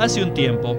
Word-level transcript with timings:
Hace 0.00 0.24
un 0.24 0.32
tiempo, 0.32 0.78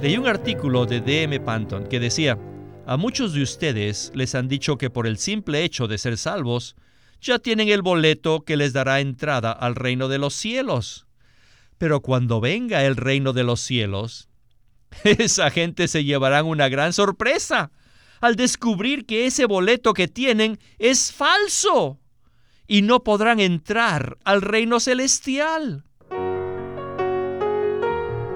leí 0.00 0.16
un 0.16 0.28
artículo 0.28 0.86
de 0.86 1.00
D.M. 1.00 1.40
Panton 1.40 1.88
que 1.88 1.98
decía, 1.98 2.38
a 2.86 2.96
muchos 2.96 3.32
de 3.32 3.42
ustedes 3.42 4.12
les 4.14 4.36
han 4.36 4.46
dicho 4.46 4.78
que 4.78 4.90
por 4.90 5.08
el 5.08 5.18
simple 5.18 5.64
hecho 5.64 5.88
de 5.88 5.98
ser 5.98 6.16
salvos, 6.16 6.76
ya 7.20 7.40
tienen 7.40 7.68
el 7.68 7.82
boleto 7.82 8.44
que 8.44 8.56
les 8.56 8.72
dará 8.72 9.00
entrada 9.00 9.50
al 9.50 9.74
reino 9.74 10.06
de 10.06 10.18
los 10.18 10.34
cielos. 10.34 11.08
Pero 11.78 12.00
cuando 12.00 12.40
venga 12.40 12.84
el 12.84 12.94
reino 12.94 13.32
de 13.32 13.42
los 13.42 13.58
cielos, 13.60 14.28
esa 15.02 15.50
gente 15.50 15.88
se 15.88 16.04
llevarán 16.04 16.46
una 16.46 16.68
gran 16.68 16.92
sorpresa 16.92 17.72
al 18.20 18.36
descubrir 18.36 19.04
que 19.04 19.26
ese 19.26 19.46
boleto 19.46 19.94
que 19.94 20.06
tienen 20.06 20.60
es 20.78 21.10
falso 21.10 21.98
y 22.68 22.82
no 22.82 23.02
podrán 23.02 23.40
entrar 23.40 24.16
al 24.22 24.42
reino 24.42 24.78
celestial. 24.78 25.89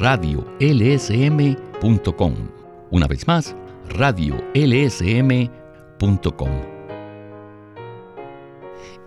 radiolsm.com. 0.00 2.34
Una 2.90 3.06
vez 3.06 3.26
más, 3.26 3.54
radiolsm.com. 3.90 6.50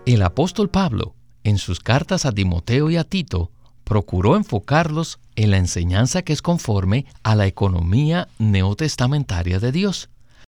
El 0.06 0.22
apóstol 0.22 0.70
Pablo, 0.70 1.16
en 1.44 1.58
sus 1.58 1.80
cartas 1.80 2.26
a 2.26 2.32
Timoteo 2.32 2.92
y 2.92 2.98
a 2.98 3.04
Tito, 3.04 3.52
procuró 3.84 4.36
enfocarlos 4.36 5.20
en 5.36 5.52
la 5.52 5.58
enseñanza 5.58 6.22
que 6.22 6.34
es 6.34 6.42
conforme 6.42 7.06
a 7.24 7.36
la 7.36 7.48
economía 7.48 8.28
neotestamentaria 8.38 9.60
de 9.60 9.72
Dios. 9.72 10.10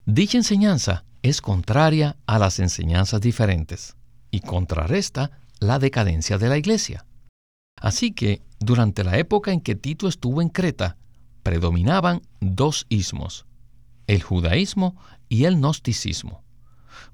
Dicha 0.07 0.39
enseñanza 0.39 1.05
es 1.23 1.43
contraria 1.43 2.17
a 2.27 2.39
las 2.39 2.61
enseñanzas 2.61 3.21
diferentes 3.21 3.97
y 4.31 4.41
contrarresta 4.41 5.33
la 5.59 5.79
decadencia 5.79 6.39
de 6.39 6.49
la 6.49 6.57
iglesia. 6.57 7.05
Así 7.77 8.13
que, 8.13 8.41
durante 8.61 9.03
la 9.03 9.19
época 9.19 9.53
en 9.53 9.61
que 9.61 9.75
Tito 9.75 10.07
estuvo 10.07 10.43
en 10.43 10.51
Creta, 10.51 10.97
predominaban 11.43 12.23
dos 12.41 12.87
ismos, 12.91 13.47
el 14.07 14.23
judaísmo 14.23 14.97
y 15.29 15.45
el 15.45 15.57
gnosticismo. 15.57 16.45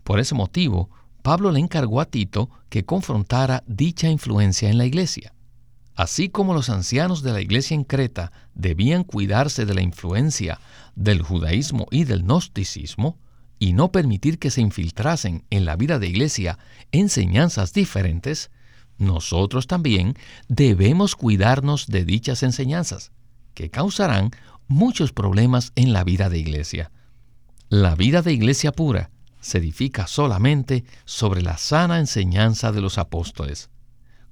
Por 0.03 0.19
ese 0.19 0.35
motivo, 0.35 0.91
Pablo 1.23 1.51
le 1.53 1.61
encargó 1.61 2.01
a 2.01 2.07
Tito 2.07 2.51
que 2.69 2.85
confrontara 2.85 3.63
dicha 3.67 4.09
influencia 4.09 4.69
en 4.69 4.79
la 4.79 4.87
iglesia. 4.87 5.33
Así 5.95 6.29
como 6.29 6.53
los 6.53 6.69
ancianos 6.69 7.23
de 7.23 7.33
la 7.33 7.41
iglesia 7.41 7.75
en 7.75 7.85
Creta 7.85 8.31
debían 8.55 9.03
cuidarse 9.03 9.65
de 9.65 9.75
la 9.75 9.83
influencia 9.83 10.61
del 10.95 11.23
judaísmo 11.23 11.87
y 11.91 12.05
del 12.05 12.23
gnosticismo, 12.23 13.19
y 13.59 13.73
no 13.73 13.91
permitir 13.91 14.39
que 14.39 14.51
se 14.51 14.61
infiltrasen 14.61 15.45
en 15.49 15.65
la 15.65 15.77
vida 15.77 15.99
de 15.99 16.09
iglesia 16.09 16.59
enseñanzas 16.93 17.73
diferentes, 17.73 18.51
nosotros 18.99 19.67
también 19.67 20.15
debemos 20.49 21.17
cuidarnos 21.17 21.87
de 21.87 22.05
dichas 22.05 22.43
enseñanzas, 22.43 23.13
que 23.55 23.71
causarán 23.71 24.31
muchos 24.69 25.13
problemas 25.13 25.73
en 25.75 25.93
la 25.93 26.05
vida 26.05 26.29
de 26.29 26.39
iglesia. 26.39 26.91
La 27.69 27.95
vida 27.95 28.23
de 28.23 28.33
iglesia 28.33 28.73
pura 28.73 29.11
se 29.41 29.59
edifica 29.59 30.07
solamente 30.07 30.85
sobre 31.05 31.43
la 31.43 31.57
sana 31.57 31.99
enseñanza 31.99 32.73
de 32.73 32.81
los 32.81 32.99
apóstoles. 32.99 33.71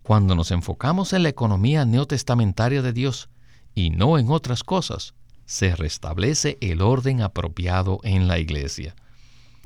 Cuando 0.02 0.34
nos 0.34 0.50
enfocamos 0.50 1.12
en 1.12 1.22
la 1.22 1.28
economía 1.28 1.84
neotestamentaria 1.84 2.82
de 2.82 2.92
Dios 2.92 3.28
y 3.74 3.90
no 3.90 4.18
en 4.18 4.30
otras 4.30 4.64
cosas, 4.64 5.14
se 5.46 5.76
restablece 5.76 6.58
el 6.60 6.80
orden 6.82 7.22
apropiado 7.22 8.00
en 8.02 8.28
la 8.28 8.38
iglesia. 8.38 8.94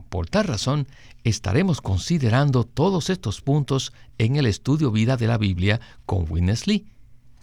Por 0.09 0.29
tal 0.29 0.45
razón, 0.45 0.89
estaremos 1.25 1.81
considerando 1.81 2.65
todos 2.65 3.11
estos 3.11 3.41
puntos 3.43 3.93
en 4.17 4.37
el 4.37 4.47
estudio 4.47 4.91
vida 4.91 5.17
de 5.17 5.27
la 5.27 5.37
Biblia 5.37 5.81
con 6.07 6.25
Witness 6.29 6.67
Lee. 6.67 6.87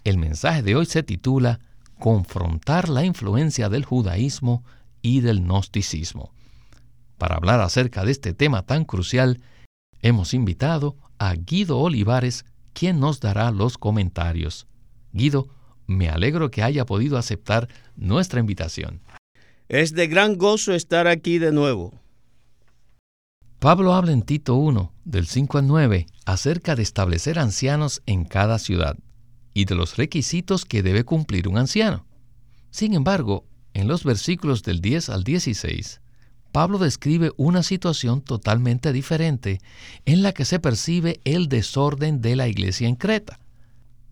El 0.03 0.17
mensaje 0.17 0.63
de 0.63 0.75
hoy 0.75 0.85
se 0.85 1.03
titula 1.03 1.59
Confrontar 1.99 2.89
la 2.89 3.05
influencia 3.05 3.69
del 3.69 3.85
judaísmo 3.85 4.63
y 5.01 5.21
del 5.21 5.41
gnosticismo. 5.41 6.31
Para 7.17 7.35
hablar 7.35 7.61
acerca 7.61 8.03
de 8.03 8.11
este 8.11 8.33
tema 8.33 8.63
tan 8.63 8.83
crucial, 8.83 9.41
hemos 10.01 10.33
invitado 10.33 10.95
a 11.17 11.33
Guido 11.35 11.79
Olivares, 11.79 12.45
quien 12.73 12.99
nos 12.99 13.19
dará 13.19 13.51
los 13.51 13.77
comentarios. 13.77 14.67
Guido, 15.13 15.47
me 15.87 16.09
alegro 16.09 16.51
que 16.51 16.63
haya 16.63 16.85
podido 16.85 17.17
aceptar 17.17 17.69
nuestra 17.95 18.39
invitación. 18.39 19.01
Es 19.69 19.93
de 19.93 20.07
gran 20.07 20.37
gozo 20.37 20.73
estar 20.73 21.07
aquí 21.07 21.37
de 21.37 21.51
nuevo. 21.51 21.93
Pablo 23.65 23.95
habla 23.95 24.11
en 24.11 24.21
Tito 24.21 24.53
1, 24.53 24.93
del 25.05 25.25
5 25.25 25.57
al 25.57 25.65
9, 25.65 26.05
acerca 26.27 26.75
de 26.75 26.83
establecer 26.83 27.39
ancianos 27.39 28.03
en 28.05 28.23
cada 28.23 28.59
ciudad 28.59 28.95
y 29.55 29.65
de 29.65 29.73
los 29.73 29.97
requisitos 29.97 30.65
que 30.65 30.83
debe 30.83 31.03
cumplir 31.03 31.47
un 31.47 31.57
anciano. 31.57 32.05
Sin 32.69 32.93
embargo, 32.93 33.47
en 33.73 33.87
los 33.87 34.03
versículos 34.03 34.61
del 34.61 34.81
10 34.81 35.09
al 35.09 35.23
16, 35.23 35.99
Pablo 36.51 36.77
describe 36.77 37.31
una 37.37 37.63
situación 37.63 38.21
totalmente 38.21 38.93
diferente 38.93 39.59
en 40.05 40.21
la 40.21 40.31
que 40.31 40.45
se 40.45 40.59
percibe 40.59 41.19
el 41.23 41.49
desorden 41.49 42.21
de 42.21 42.35
la 42.35 42.47
iglesia 42.47 42.87
en 42.87 42.95
Creta. 42.95 43.39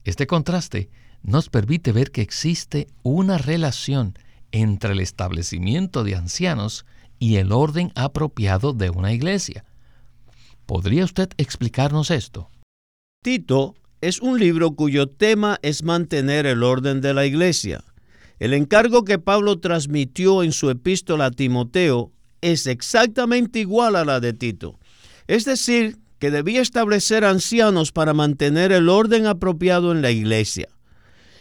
Este 0.04 0.26
contraste 0.26 0.90
nos 1.22 1.50
permite 1.50 1.92
ver 1.92 2.10
que 2.10 2.24
existe 2.24 2.88
una 3.04 3.38
relación 3.38 4.18
entre 4.52 4.94
el 4.94 5.00
establecimiento 5.00 6.04
de 6.04 6.16
ancianos 6.16 6.88
y 7.24 7.38
el 7.38 7.54
orden 7.54 7.90
apropiado 7.96 8.74
de 8.74 8.90
una 8.90 9.14
iglesia. 9.14 9.64
¿Podría 10.66 11.06
usted 11.06 11.30
explicarnos 11.38 12.12
esto? 12.12 12.50
Tito 13.24 13.76
es 14.02 14.20
un 14.20 14.38
libro 14.38 14.72
cuyo 14.72 15.08
tema 15.08 15.58
es 15.62 15.84
mantener 15.84 16.46
el 16.46 16.64
orden 16.64 17.00
de 17.00 17.14
la 17.14 17.26
iglesia. 17.26 17.82
El 18.40 18.54
encargo 18.54 19.06
que 19.06 19.20
Pablo 19.20 19.62
transmitió 19.62 20.44
en 20.44 20.52
su 20.52 20.70
epístola 20.70 21.28
a 21.28 21.32
Timoteo 21.32 22.12
es 22.42 22.68
exactamente 22.68 23.60
igual 23.60 23.96
a 23.96 24.04
la 24.04 24.20
de 24.20 24.34
Tito. 24.34 24.78
Es 25.28 25.46
decir, 25.46 26.00
que 26.20 26.30
debía 26.30 26.62
establecer 26.62 27.24
ancianos 27.24 27.94
para 27.94 28.14
mantener 28.14 28.74
el 28.74 28.90
orden 28.90 29.28
apropiado 29.28 29.94
en 29.94 30.02
la 30.02 30.12
iglesia. 30.12 30.68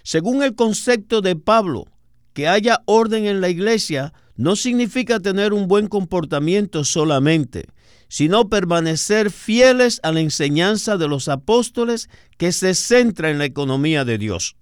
Según 0.04 0.44
el 0.44 0.54
concepto 0.54 1.22
de 1.22 1.34
Pablo, 1.34 1.86
que 2.34 2.46
haya 2.46 2.82
orden 2.86 3.26
en 3.26 3.40
la 3.40 3.48
iglesia 3.48 4.12
no 4.42 4.56
significa 4.56 5.20
tener 5.20 5.52
un 5.52 5.68
buen 5.68 5.86
comportamiento 5.86 6.84
solamente, 6.84 7.68
sino 8.08 8.48
permanecer 8.48 9.30
fieles 9.30 10.00
a 10.02 10.10
la 10.10 10.18
enseñanza 10.18 10.96
de 10.96 11.06
los 11.06 11.28
apóstoles 11.28 12.10
que 12.38 12.50
se 12.50 12.74
centra 12.74 13.30
en 13.30 13.38
la 13.38 13.44
economía 13.44 14.04
de 14.04 14.18
Dios. 14.18 14.56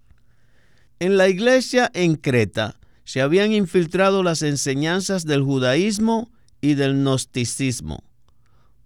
En 0.98 1.16
la 1.16 1.28
iglesia 1.28 1.91
en 1.94 2.16
Creta 2.16 2.78
se 3.04 3.22
habían 3.22 3.52
infiltrado 3.52 4.22
las 4.22 4.42
enseñanzas 4.42 5.24
del 5.24 5.42
judaísmo 5.42 6.30
y 6.60 6.74
del 6.74 6.92
gnosticismo. 7.02 8.04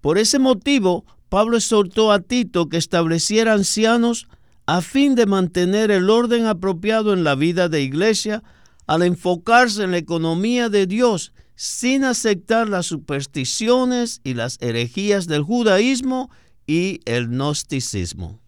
Por 0.01 0.17
ese 0.17 0.39
motivo, 0.39 1.05
Pablo 1.29 1.57
exhortó 1.57 2.13
a 2.13 2.21
Tito 2.21 2.69
que 2.69 2.77
estableciera 2.77 3.53
ancianos 3.53 4.29
a 4.67 4.81
fin 4.81 5.17
de 5.17 5.27
mantener 5.27 5.91
el 5.91 6.09
orden 6.09 6.47
apropiado 6.47 7.13
en 7.13 7.25
la 7.25 7.35
vida 7.35 7.69
de 7.69 7.83
iglesia 7.83 8.45
al 8.87 9.03
enfocarse 9.03 9.85
en 9.85 9.93
la 9.93 9.99
economía 9.99 10.69
de 10.69 10.87
Dios 10.87 11.33
sin 11.57 12.05
aceptar 12.05 12.69
las 12.69 12.87
supersticiones 12.87 14.21
y 14.25 14.35
las 14.35 14.59
herejías 14.61 15.27
del 15.27 15.43
judaísmo 15.43 16.31
y 16.67 17.01
el 17.05 17.29
gnosticismo. 17.29 18.41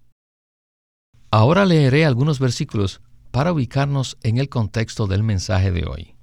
Ahora 1.30 1.66
leeré 1.66 2.04
algunos 2.04 2.38
versículos 2.38 3.00
para 3.30 3.52
ubicarnos 3.52 4.16
en 4.22 4.38
el 4.38 4.48
contexto 4.48 5.06
del 5.06 5.22
mensaje 5.22 5.70
de 5.70 5.84
hoy. 5.86 6.14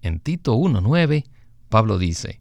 En 0.00 0.18
Tito 0.18 0.56
1.9, 0.56 1.24
Pablo 1.68 1.98
dice, 1.98 2.40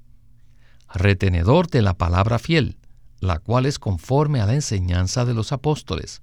Retenedor 0.94 1.70
de 1.70 1.82
la 1.82 1.98
palabra 1.98 2.40
fiel, 2.40 2.78
la 3.20 3.40
cual 3.40 3.66
es 3.66 3.80
conforme 3.80 4.42
a 4.42 4.46
la 4.46 4.56
enseñanza 4.56 5.26
de 5.26 5.34
los 5.34 5.52
apóstoles, 5.52 6.22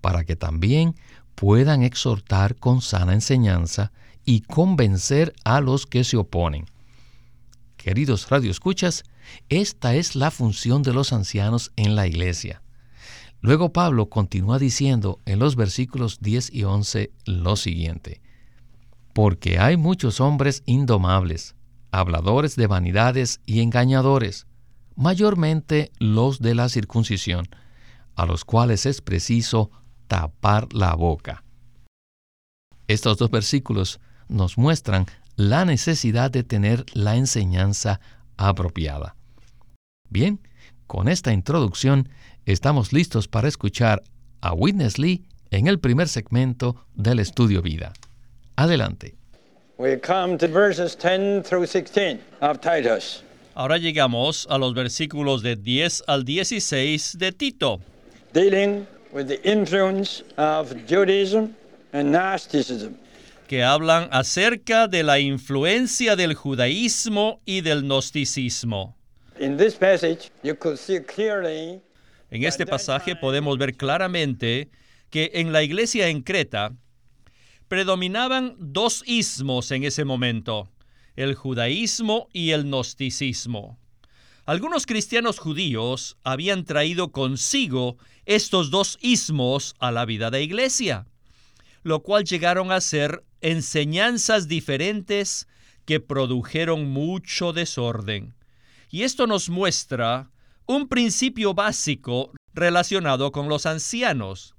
para 0.00 0.24
que 0.24 0.36
también 0.36 0.94
puedan 1.34 1.82
exhortar 1.82 2.56
con 2.56 2.80
sana 2.80 3.12
enseñanza 3.12 3.92
y 4.28 4.42
convencer 4.42 5.32
a 5.42 5.62
los 5.62 5.86
que 5.86 6.04
se 6.04 6.18
oponen. 6.18 6.66
Queridos 7.78 8.28
radioescuchas, 8.28 9.04
esta 9.48 9.94
es 9.94 10.16
la 10.16 10.30
función 10.30 10.82
de 10.82 10.92
los 10.92 11.14
ancianos 11.14 11.72
en 11.76 11.96
la 11.96 12.06
iglesia. 12.06 12.60
Luego 13.40 13.72
Pablo 13.72 14.10
continúa 14.10 14.58
diciendo 14.58 15.18
en 15.24 15.38
los 15.38 15.56
versículos 15.56 16.20
10 16.20 16.52
y 16.52 16.64
11 16.64 17.10
lo 17.24 17.56
siguiente. 17.56 18.20
porque 19.14 19.58
hay 19.58 19.78
muchos 19.78 20.20
hombres 20.20 20.62
indomables, 20.66 21.56
habladores 21.90 22.54
de 22.54 22.66
vanidades 22.66 23.40
y 23.46 23.62
engañadores, 23.62 24.46
mayormente 24.94 25.90
los 25.98 26.38
de 26.40 26.54
la 26.54 26.68
circuncisión, 26.68 27.48
a 28.14 28.26
los 28.26 28.44
cuales 28.44 28.84
es 28.84 29.00
preciso 29.00 29.70
tapar 30.06 30.70
la 30.74 30.94
boca. 30.94 31.42
Estos 32.86 33.16
dos 33.16 33.30
versículos 33.30 34.00
nos 34.28 34.58
muestran 34.58 35.06
la 35.36 35.64
necesidad 35.64 36.30
de 36.30 36.42
tener 36.42 36.84
la 36.92 37.16
enseñanza 37.16 38.00
apropiada. 38.36 39.14
Bien, 40.08 40.40
con 40.86 41.08
esta 41.08 41.32
introducción 41.32 42.08
estamos 42.46 42.92
listos 42.92 43.28
para 43.28 43.48
escuchar 43.48 44.02
a 44.40 44.52
Witness 44.52 44.98
Lee 44.98 45.24
en 45.50 45.66
el 45.66 45.78
primer 45.78 46.08
segmento 46.08 46.86
del 46.94 47.20
estudio 47.20 47.62
vida. 47.62 47.92
Adelante. 48.56 49.14
Ahora 53.54 53.78
llegamos 53.78 54.46
a 54.50 54.58
los 54.58 54.74
versículos 54.74 55.42
de 55.42 55.56
10 55.56 56.04
al 56.06 56.24
16 56.24 57.18
de 57.18 57.32
Tito. 57.32 57.80
Dealing 58.32 58.86
with 59.12 59.26
the 59.26 59.40
influence 59.44 60.24
of 60.36 60.74
Judaism 60.88 61.54
and 61.92 62.10
Gnosticism 62.10 62.94
que 63.48 63.64
hablan 63.64 64.08
acerca 64.12 64.86
de 64.88 65.02
la 65.02 65.18
influencia 65.18 66.16
del 66.16 66.34
judaísmo 66.34 67.40
y 67.46 67.62
del 67.62 67.82
gnosticismo. 67.82 68.94
En 69.40 69.58
este 72.44 72.66
pasaje 72.66 73.16
podemos 73.16 73.56
ver 73.56 73.74
claramente 73.74 74.68
que 75.08 75.30
en 75.34 75.52
la 75.52 75.62
iglesia 75.62 76.08
en 76.08 76.22
Creta 76.22 76.74
predominaban 77.68 78.54
dos 78.58 79.02
ismos 79.06 79.70
en 79.70 79.84
ese 79.84 80.04
momento, 80.04 80.68
el 81.16 81.34
judaísmo 81.34 82.28
y 82.34 82.50
el 82.50 82.64
gnosticismo. 82.64 83.78
Algunos 84.44 84.84
cristianos 84.84 85.38
judíos 85.38 86.18
habían 86.22 86.64
traído 86.64 87.12
consigo 87.12 87.96
estos 88.26 88.70
dos 88.70 88.98
ismos 89.00 89.74
a 89.78 89.90
la 89.90 90.04
vida 90.04 90.30
de 90.30 90.42
iglesia, 90.42 91.06
lo 91.82 92.02
cual 92.02 92.24
llegaron 92.24 92.72
a 92.72 92.82
ser 92.82 93.22
enseñanzas 93.40 94.48
diferentes 94.48 95.46
que 95.84 96.00
produjeron 96.00 96.88
mucho 96.90 97.52
desorden. 97.52 98.34
Y 98.90 99.02
esto 99.02 99.26
nos 99.26 99.48
muestra 99.48 100.30
un 100.66 100.88
principio 100.88 101.54
básico 101.54 102.32
relacionado 102.54 103.32
con 103.32 103.48
los 103.48 103.66
ancianos. 103.66 104.54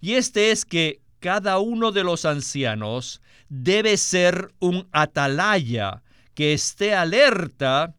Y 0.00 0.14
este 0.14 0.50
es 0.50 0.64
que 0.64 1.00
cada 1.20 1.58
uno 1.58 1.90
de 1.90 2.04
los 2.04 2.24
ancianos 2.24 3.20
debe 3.48 3.96
ser 3.96 4.52
un 4.58 4.88
atalaya 4.92 6.02
que 6.34 6.52
esté 6.52 6.94
alerta 6.94 7.94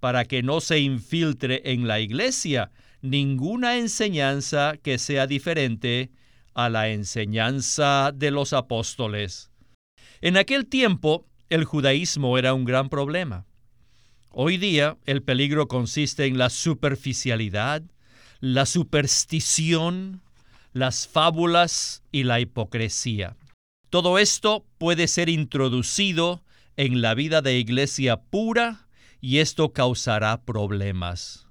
para 0.00 0.24
que 0.24 0.42
no 0.42 0.60
se 0.60 0.80
infiltre 0.80 1.62
en 1.64 1.86
la 1.86 2.00
iglesia 2.00 2.70
ninguna 3.02 3.76
enseñanza 3.76 4.74
que 4.82 4.98
sea 4.98 5.26
diferente 5.26 6.10
a 6.54 6.70
la 6.70 6.88
enseñanza 6.88 8.12
de 8.14 8.30
los 8.30 8.52
apóstoles. 8.52 9.50
En 10.24 10.38
aquel 10.38 10.64
tiempo, 10.64 11.26
el 11.50 11.64
judaísmo 11.64 12.38
era 12.38 12.54
un 12.54 12.64
gran 12.64 12.88
problema. 12.88 13.44
Hoy 14.30 14.56
día, 14.56 14.96
el 15.04 15.22
peligro 15.22 15.68
consiste 15.68 16.24
en 16.24 16.38
la 16.38 16.48
superficialidad, 16.48 17.82
la 18.40 18.64
superstición, 18.64 20.22
las 20.72 21.06
fábulas 21.06 22.02
y 22.10 22.22
la 22.22 22.40
hipocresía. 22.40 23.36
Todo 23.90 24.18
esto 24.18 24.64
puede 24.78 25.08
ser 25.08 25.28
introducido 25.28 26.42
en 26.78 27.02
la 27.02 27.12
vida 27.12 27.42
de 27.42 27.58
iglesia 27.58 28.16
pura 28.16 28.88
y 29.20 29.40
esto 29.40 29.74
causará 29.74 30.40
problemas. 30.40 31.48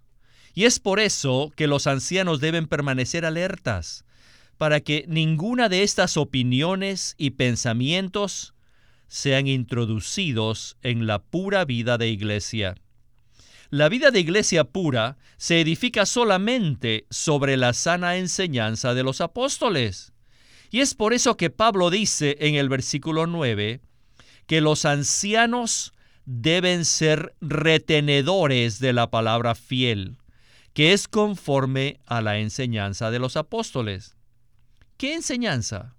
Y 0.55 0.63
es 0.63 0.79
por 0.79 0.99
eso 0.99 1.53
que 1.55 1.67
los 1.67 1.85
ancianos 1.85 2.39
deben 2.39 2.65
permanecer 2.65 3.23
alertas, 3.23 4.03
para 4.57 4.79
que 4.79 5.05
ninguna 5.07 5.69
de 5.69 5.83
estas 5.83 6.17
opiniones 6.17 7.13
y 7.19 7.31
pensamientos 7.31 8.52
sean 9.13 9.45
introducidos 9.45 10.75
en 10.81 11.05
la 11.05 11.21
pura 11.21 11.65
vida 11.65 11.99
de 11.99 12.07
iglesia. 12.07 12.73
La 13.69 13.87
vida 13.87 14.09
de 14.09 14.19
iglesia 14.19 14.63
pura 14.63 15.17
se 15.37 15.61
edifica 15.61 16.07
solamente 16.07 17.05
sobre 17.11 17.55
la 17.55 17.73
sana 17.73 18.17
enseñanza 18.17 18.95
de 18.95 19.03
los 19.03 19.21
apóstoles. 19.21 20.13
Y 20.71 20.79
es 20.79 20.95
por 20.95 21.13
eso 21.13 21.37
que 21.37 21.51
Pablo 21.51 21.91
dice 21.91 22.37
en 22.39 22.55
el 22.55 22.69
versículo 22.69 23.27
9 23.27 23.81
que 24.47 24.61
los 24.61 24.83
ancianos 24.83 25.93
deben 26.25 26.83
ser 26.83 27.35
retenedores 27.39 28.79
de 28.79 28.93
la 28.93 29.11
palabra 29.11 29.53
fiel, 29.53 30.17
que 30.73 30.91
es 30.91 31.07
conforme 31.07 31.99
a 32.07 32.21
la 32.21 32.39
enseñanza 32.39 33.11
de 33.11 33.19
los 33.19 33.37
apóstoles. 33.37 34.15
¿Qué 34.97 35.13
enseñanza? 35.13 35.93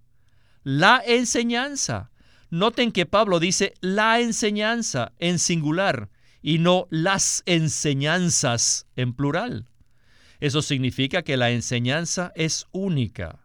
La 0.64 1.00
enseñanza 1.06 2.10
Noten 2.54 2.92
que 2.92 3.04
Pablo 3.04 3.40
dice 3.40 3.74
la 3.80 4.20
enseñanza 4.20 5.10
en 5.18 5.40
singular 5.40 6.08
y 6.40 6.58
no 6.58 6.86
las 6.88 7.42
enseñanzas 7.46 8.86
en 8.94 9.12
plural. 9.12 9.66
Eso 10.38 10.62
significa 10.62 11.22
que 11.22 11.36
la 11.36 11.50
enseñanza 11.50 12.30
es 12.36 12.68
única. 12.70 13.40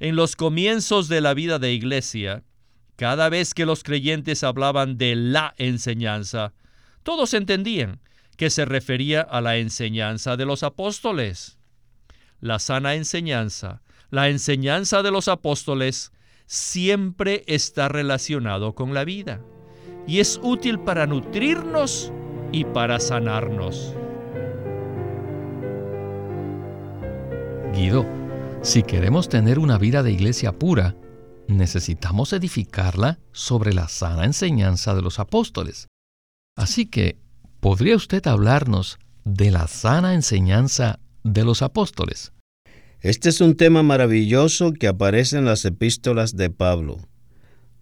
En 0.00 0.16
los 0.16 0.36
comienzos 0.36 1.08
de 1.08 1.20
la 1.20 1.34
vida 1.34 1.58
de 1.58 1.74
iglesia, 1.74 2.44
cada 2.96 3.28
vez 3.28 3.52
que 3.52 3.66
los 3.66 3.82
creyentes 3.82 4.42
hablaban 4.42 4.96
de 4.96 5.16
la 5.16 5.54
enseñanza, 5.58 6.54
todos 7.02 7.34
entendían 7.34 8.00
que 8.38 8.48
se 8.48 8.64
refería 8.64 9.20
a 9.20 9.42
la 9.42 9.58
enseñanza 9.58 10.38
de 10.38 10.46
los 10.46 10.62
apóstoles. 10.62 11.58
La 12.40 12.58
sana 12.58 12.94
enseñanza, 12.94 13.82
la 14.08 14.30
enseñanza 14.30 15.02
de 15.02 15.10
los 15.10 15.28
apóstoles, 15.28 16.13
siempre 16.54 17.42
está 17.46 17.88
relacionado 17.88 18.74
con 18.74 18.94
la 18.94 19.04
vida 19.04 19.40
y 20.06 20.20
es 20.20 20.38
útil 20.42 20.78
para 20.78 21.06
nutrirnos 21.06 22.12
y 22.52 22.64
para 22.64 23.00
sanarnos. 23.00 23.94
Guido, 27.74 28.06
si 28.62 28.84
queremos 28.84 29.28
tener 29.28 29.58
una 29.58 29.78
vida 29.78 30.04
de 30.04 30.12
iglesia 30.12 30.52
pura, 30.52 30.94
necesitamos 31.48 32.32
edificarla 32.32 33.18
sobre 33.32 33.74
la 33.74 33.88
sana 33.88 34.24
enseñanza 34.24 34.94
de 34.94 35.02
los 35.02 35.18
apóstoles. 35.18 35.88
Así 36.56 36.86
que, 36.86 37.18
¿podría 37.58 37.96
usted 37.96 38.24
hablarnos 38.28 38.98
de 39.24 39.50
la 39.50 39.66
sana 39.66 40.14
enseñanza 40.14 41.00
de 41.24 41.44
los 41.44 41.62
apóstoles? 41.62 42.33
Este 43.04 43.28
es 43.28 43.42
un 43.42 43.54
tema 43.54 43.82
maravilloso 43.82 44.72
que 44.72 44.88
aparece 44.88 45.36
en 45.36 45.44
las 45.44 45.66
epístolas 45.66 46.38
de 46.38 46.48
Pablo. 46.48 47.06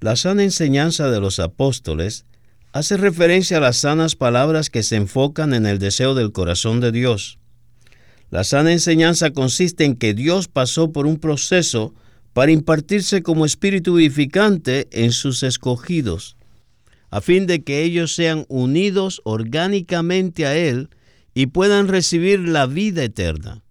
La 0.00 0.16
sana 0.16 0.42
enseñanza 0.42 1.12
de 1.12 1.20
los 1.20 1.38
apóstoles 1.38 2.26
hace 2.72 2.96
referencia 2.96 3.58
a 3.58 3.60
las 3.60 3.76
sanas 3.76 4.16
palabras 4.16 4.68
que 4.68 4.82
se 4.82 4.96
enfocan 4.96 5.54
en 5.54 5.64
el 5.64 5.78
deseo 5.78 6.16
del 6.16 6.32
corazón 6.32 6.80
de 6.80 6.90
Dios. 6.90 7.38
La 8.30 8.42
sana 8.42 8.72
enseñanza 8.72 9.30
consiste 9.30 9.84
en 9.84 9.94
que 9.94 10.12
Dios 10.12 10.48
pasó 10.48 10.90
por 10.90 11.06
un 11.06 11.18
proceso 11.18 11.94
para 12.32 12.50
impartirse 12.50 13.22
como 13.22 13.46
espíritu 13.46 13.94
vivificante 13.94 14.88
en 14.90 15.12
sus 15.12 15.44
escogidos, 15.44 16.36
a 17.10 17.20
fin 17.20 17.46
de 17.46 17.62
que 17.62 17.84
ellos 17.84 18.12
sean 18.12 18.44
unidos 18.48 19.20
orgánicamente 19.22 20.46
a 20.46 20.56
Él 20.56 20.88
y 21.32 21.46
puedan 21.46 21.86
recibir 21.86 22.40
la 22.40 22.66
vida 22.66 23.04
eterna. 23.04 23.62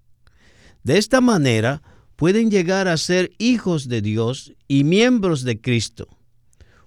De 0.84 0.98
esta 0.98 1.22
manera 1.22 1.82
pueden 2.16 2.52
llegar 2.52 2.88
a 2.88 2.98
ser 2.98 3.32
hijos 3.38 3.88
de 3.88 4.02
Dios 4.02 4.54
y 4.68 4.84
miembros 4.84 5.44
de 5.44 5.60
Cristo. 5.60 6.08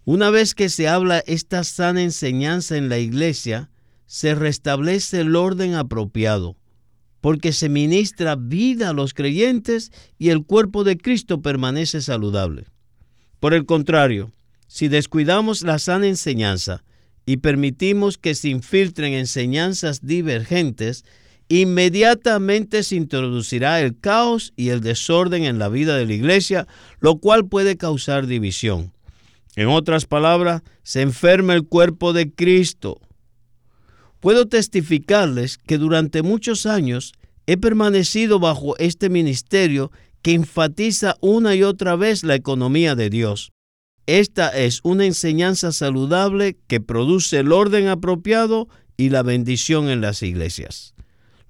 Una 0.05 0.31
vez 0.31 0.55
que 0.55 0.69
se 0.69 0.89
habla 0.89 1.25
esta 1.27 1.65
sana 1.65 2.03
enseñanza 2.03 2.77
en 2.77 2.89
la 2.89 2.99
iglesia, 2.99 3.71
se 4.07 4.35
restablece 4.35 5.21
el 5.21 5.35
orden 5.35 5.75
apropiado, 5.75 6.57
porque 7.21 7.53
se 7.53 7.69
ministra 7.69 8.37
vida 8.37 8.91
a 8.91 8.93
los 8.93 9.15
creyentes 9.15 9.93
y 10.19 10.29
el 10.29 10.45
cuerpo 10.45 10.85
de 10.85 10.99
Cristo 10.99 11.41
permanece 11.41 12.03
saludable. 12.03 12.67
Por 13.41 13.55
el 13.55 13.65
contrario, 13.65 14.33
si 14.67 14.89
descuidamos 14.89 15.63
la 15.63 15.79
sana 15.79 16.07
enseñanza 16.07 16.85
y 17.27 17.39
permitimos 17.39 18.19
que 18.19 18.35
se 18.35 18.51
infiltren 18.51 19.15
enseñanzas 19.15 20.05
divergentes, 20.05 21.05
inmediatamente 21.49 22.83
se 22.83 22.97
introducirá 22.97 23.81
el 23.81 23.99
caos 23.99 24.53
y 24.57 24.71
el 24.71 24.81
desorden 24.81 25.45
en 25.45 25.59
la 25.59 25.69
vida 25.69 25.97
de 25.97 26.07
la 26.07 26.15
iglesia, 26.15 26.67
lo 27.01 27.19
cual 27.19 27.47
puede 27.47 27.77
causar 27.77 28.27
división. 28.27 28.93
En 29.57 29.69
otras 29.69 30.07
palabras, 30.07 30.63
se 30.83 31.03
enferma 31.03 31.55
el 31.55 31.65
cuerpo 31.65 32.13
de 32.13 32.33
Cristo. 32.33 33.01
Puedo 34.21 34.49
testificarles 34.49 35.59
que 35.59 35.79
durante 35.79 36.23
muchos 36.23 36.67
años 36.67 37.13
he 37.47 37.57
permanecido 37.57 38.39
bajo 38.39 38.77
este 38.79 39.11
ministerio 39.11 39.93
que 40.23 40.33
enfatiza 40.33 41.17
una 41.21 41.55
y 41.55 41.63
otra 41.63 41.97
vez 41.97 42.25
la 42.25 42.35
economía 42.35 42.95
de 42.95 43.11
Dios. 43.11 43.53
Esta 44.07 44.49
es 44.49 44.81
una 44.83 45.05
enseñanza 45.07 45.73
saludable 45.73 46.57
que 46.67 46.81
produce 46.81 47.39
el 47.39 47.53
orden 47.53 47.89
apropiado 47.89 48.69
y 48.97 49.11
la 49.11 49.23
bendición 49.23 49.89
en 49.89 50.01
las 50.01 50.23
iglesias. 50.23 50.94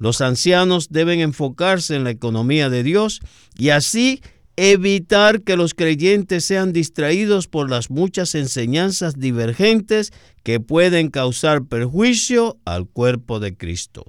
Los 0.04 0.20
ancianos 0.20 0.88
deben 0.90 1.20
enfocarse 1.20 1.96
en 1.96 2.04
la 2.04 2.10
economía 2.10 2.68
de 2.68 2.82
Dios 2.82 3.22
y 3.56 3.70
así 3.70 4.20
evitar 4.54 5.40
que 5.40 5.56
los 5.56 5.72
creyentes 5.72 6.44
sean 6.44 6.74
distraídos 6.74 7.48
por 7.48 7.70
las 7.70 7.88
muchas 7.88 8.34
enseñanzas 8.34 9.18
divergentes 9.18 10.12
que 10.42 10.60
pueden 10.60 11.08
causar 11.08 11.64
perjuicio 11.64 12.58
al 12.66 12.86
cuerpo 12.86 13.40
de 13.40 13.56
Cristo. 13.56 14.04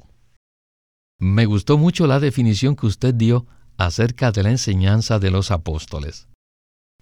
Me 1.17 1.45
gustó 1.45 1.77
mucho 1.77 2.07
la 2.07 2.19
definición 2.19 2.75
que 2.75 2.87
usted 2.87 3.13
dio 3.13 3.45
acerca 3.77 4.33
de 4.33 4.43
la 4.43 4.51
enseñanza 4.51 5.17
de 5.19 5.31
los 5.31 5.49
apóstoles. 5.49 6.27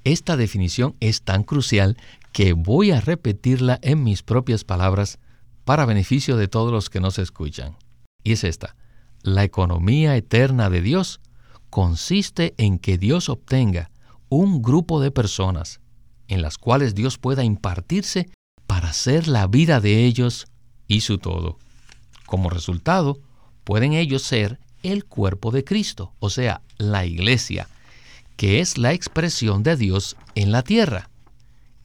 Esta 0.04 0.38
definición 0.38 0.96
es 1.00 1.24
tan 1.24 1.42
crucial 1.42 1.98
que 2.32 2.54
voy 2.54 2.92
a 2.92 3.02
repetirla 3.02 3.80
en 3.82 4.04
mis 4.04 4.22
propias 4.22 4.64
palabras 4.64 5.18
para 5.66 5.88
beneficio 5.88 6.38
de 6.38 6.48
todos 6.48 6.72
los 6.72 6.92
que 6.92 7.00
nos 7.00 7.18
escuchan. 7.18 7.76
Y 8.24 8.34
es 8.34 8.44
esta. 8.44 8.76
La 9.24 9.46
economía 9.46 10.18
eterna 10.18 10.70
de 10.70 10.82
Dios 10.82 11.22
consiste 11.70 12.54
en 12.58 12.78
que 12.78 12.98
Dios 12.98 13.30
obtenga 13.30 13.90
un 14.28 14.62
grupo 14.62 15.00
de 15.00 15.12
personas 15.12 15.80
en 16.28 16.42
las 16.42 16.58
cuales 16.58 16.94
Dios 16.94 17.18
pueda 17.18 17.46
impartirse 17.46 18.30
para 18.68 18.92
ser 18.92 19.30
la 19.30 19.48
vida 19.48 19.80
de 19.80 20.04
ellos 20.04 20.48
y 20.88 21.02
su 21.02 21.20
todo. 21.20 21.58
Como 22.26 22.50
resultado, 22.50 23.22
pueden 23.64 23.94
ellos 23.94 24.24
ser 24.24 24.60
el 24.82 25.06
cuerpo 25.06 25.52
de 25.52 25.64
Cristo, 25.64 26.14
o 26.20 26.30
sea, 26.30 26.62
la 26.78 27.06
iglesia, 27.06 27.70
que 28.36 28.60
es 28.60 28.78
la 28.78 28.92
expresión 28.92 29.64
de 29.64 29.78
Dios 29.78 30.18
en 30.36 30.52
la 30.52 30.64
tierra. 30.64 31.10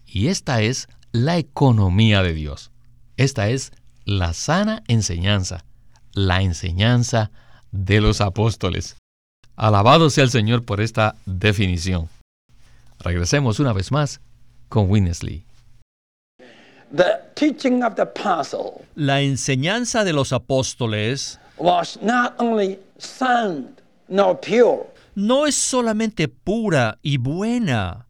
Y 0.05 0.27
esta 0.27 0.61
es 0.61 0.89
la 1.13 1.39
economía 1.39 2.23
de 2.23 2.35
Dios. 2.35 2.73
Esta 3.17 3.49
es 3.49 3.73
la 4.05 4.33
sana 4.33 4.83
enseñanza, 4.89 5.65
la 6.19 6.43
enseñanza 6.43 7.31
de 7.71 8.01
los 8.01 8.21
apóstoles. 8.21 8.97
Alabado 9.57 10.11
sea 10.11 10.25
el 10.25 10.31
Señor 10.31 10.65
por 10.65 10.81
esta 10.81 11.15
definición. 11.27 12.09
Regresemos 12.99 13.61
una 13.61 13.73
vez 13.73 13.93
más 13.93 14.21
con 14.69 14.91
Winnesley. 14.91 15.45
La 18.95 19.21
enseñanza 19.21 20.05
de 20.05 20.13
los 20.13 20.33
apóstoles 20.33 21.39
no 25.15 25.47
es 25.47 25.55
solamente 25.55 26.29
pura 26.29 26.99
y 27.03 27.19
buena, 27.19 28.07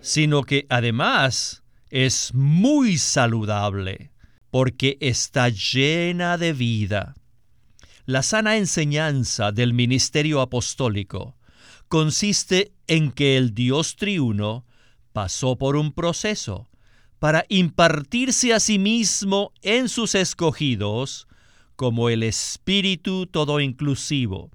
sino 0.00 0.42
que 0.44 0.66
además 0.68 1.62
es 1.90 2.34
muy 2.34 2.98
saludable 2.98 4.10
porque 4.50 4.96
está 5.00 5.48
llena 5.48 6.38
de 6.38 6.52
vida. 6.52 7.14
La 8.06 8.22
sana 8.22 8.56
enseñanza 8.56 9.52
del 9.52 9.74
ministerio 9.74 10.40
apostólico 10.40 11.36
consiste 11.88 12.72
en 12.86 13.12
que 13.12 13.36
el 13.36 13.54
Dios 13.54 13.96
triuno 13.96 14.64
pasó 15.12 15.56
por 15.56 15.76
un 15.76 15.92
proceso 15.92 16.68
para 17.18 17.44
impartirse 17.48 18.54
a 18.54 18.60
sí 18.60 18.78
mismo 18.78 19.52
en 19.62 19.88
sus 19.88 20.14
escogidos 20.14 21.26
como 21.76 22.08
el 22.08 22.22
Espíritu 22.22 23.26
todo 23.26 23.60
inclusivo, 23.60 24.50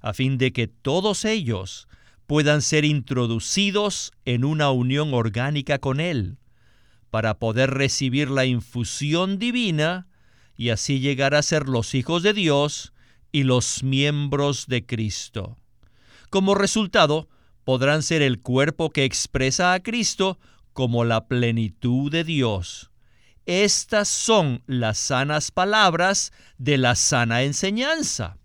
a 0.00 0.12
fin 0.12 0.38
de 0.38 0.52
que 0.52 0.66
todos 0.66 1.24
ellos 1.24 1.88
puedan 2.26 2.62
ser 2.62 2.84
introducidos 2.84 4.12
en 4.24 4.44
una 4.44 4.70
unión 4.70 5.14
orgánica 5.14 5.78
con 5.78 6.00
Él, 6.00 6.38
para 7.14 7.38
poder 7.38 7.70
recibir 7.70 8.28
la 8.28 8.44
infusión 8.44 9.38
divina 9.38 10.08
y 10.56 10.70
así 10.70 10.98
llegar 10.98 11.36
a 11.36 11.42
ser 11.42 11.68
los 11.68 11.94
hijos 11.94 12.24
de 12.24 12.32
Dios 12.32 12.92
y 13.30 13.44
los 13.44 13.84
miembros 13.84 14.66
de 14.66 14.84
Cristo. 14.84 15.56
Como 16.28 16.56
resultado, 16.56 17.28
podrán 17.62 18.02
ser 18.02 18.20
el 18.20 18.40
cuerpo 18.40 18.90
que 18.90 19.04
expresa 19.04 19.74
a 19.74 19.80
Cristo 19.80 20.40
como 20.72 21.04
la 21.04 21.28
plenitud 21.28 22.10
de 22.10 22.24
Dios. 22.24 22.90
Estas 23.46 24.08
son 24.08 24.64
las 24.66 24.98
sanas 24.98 25.52
palabras 25.52 26.32
de 26.58 26.78
la 26.78 26.96
sana 26.96 27.44
enseñanza. 27.44 28.38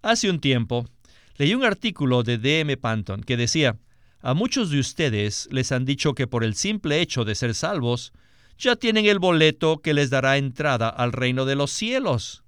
Hace 0.00 0.30
un 0.30 0.40
tiempo, 0.40 0.86
leí 1.36 1.54
un 1.54 1.64
artículo 1.64 2.22
de 2.22 2.38
D.M. 2.38 2.78
Panton 2.78 3.22
que 3.22 3.36
decía, 3.36 3.78
a 4.22 4.34
muchos 4.34 4.70
de 4.70 4.78
ustedes 4.78 5.48
les 5.50 5.72
han 5.72 5.84
dicho 5.84 6.14
que 6.14 6.26
por 6.26 6.44
el 6.44 6.54
simple 6.54 7.00
hecho 7.00 7.24
de 7.24 7.34
ser 7.34 7.54
salvos, 7.54 8.12
ya 8.56 8.76
tienen 8.76 9.06
el 9.06 9.18
boleto 9.18 9.78
que 9.78 9.94
les 9.94 10.10
dará 10.10 10.36
entrada 10.36 10.88
al 10.88 11.12
reino 11.12 11.44
de 11.44 11.56
los 11.56 11.72
cielos. 11.72 12.44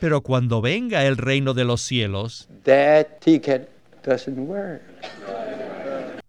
Pero 0.00 0.22
cuando 0.22 0.62
venga 0.62 1.04
el 1.04 1.18
reino 1.18 1.52
de 1.52 1.64
los 1.64 1.82
cielos, 1.82 2.48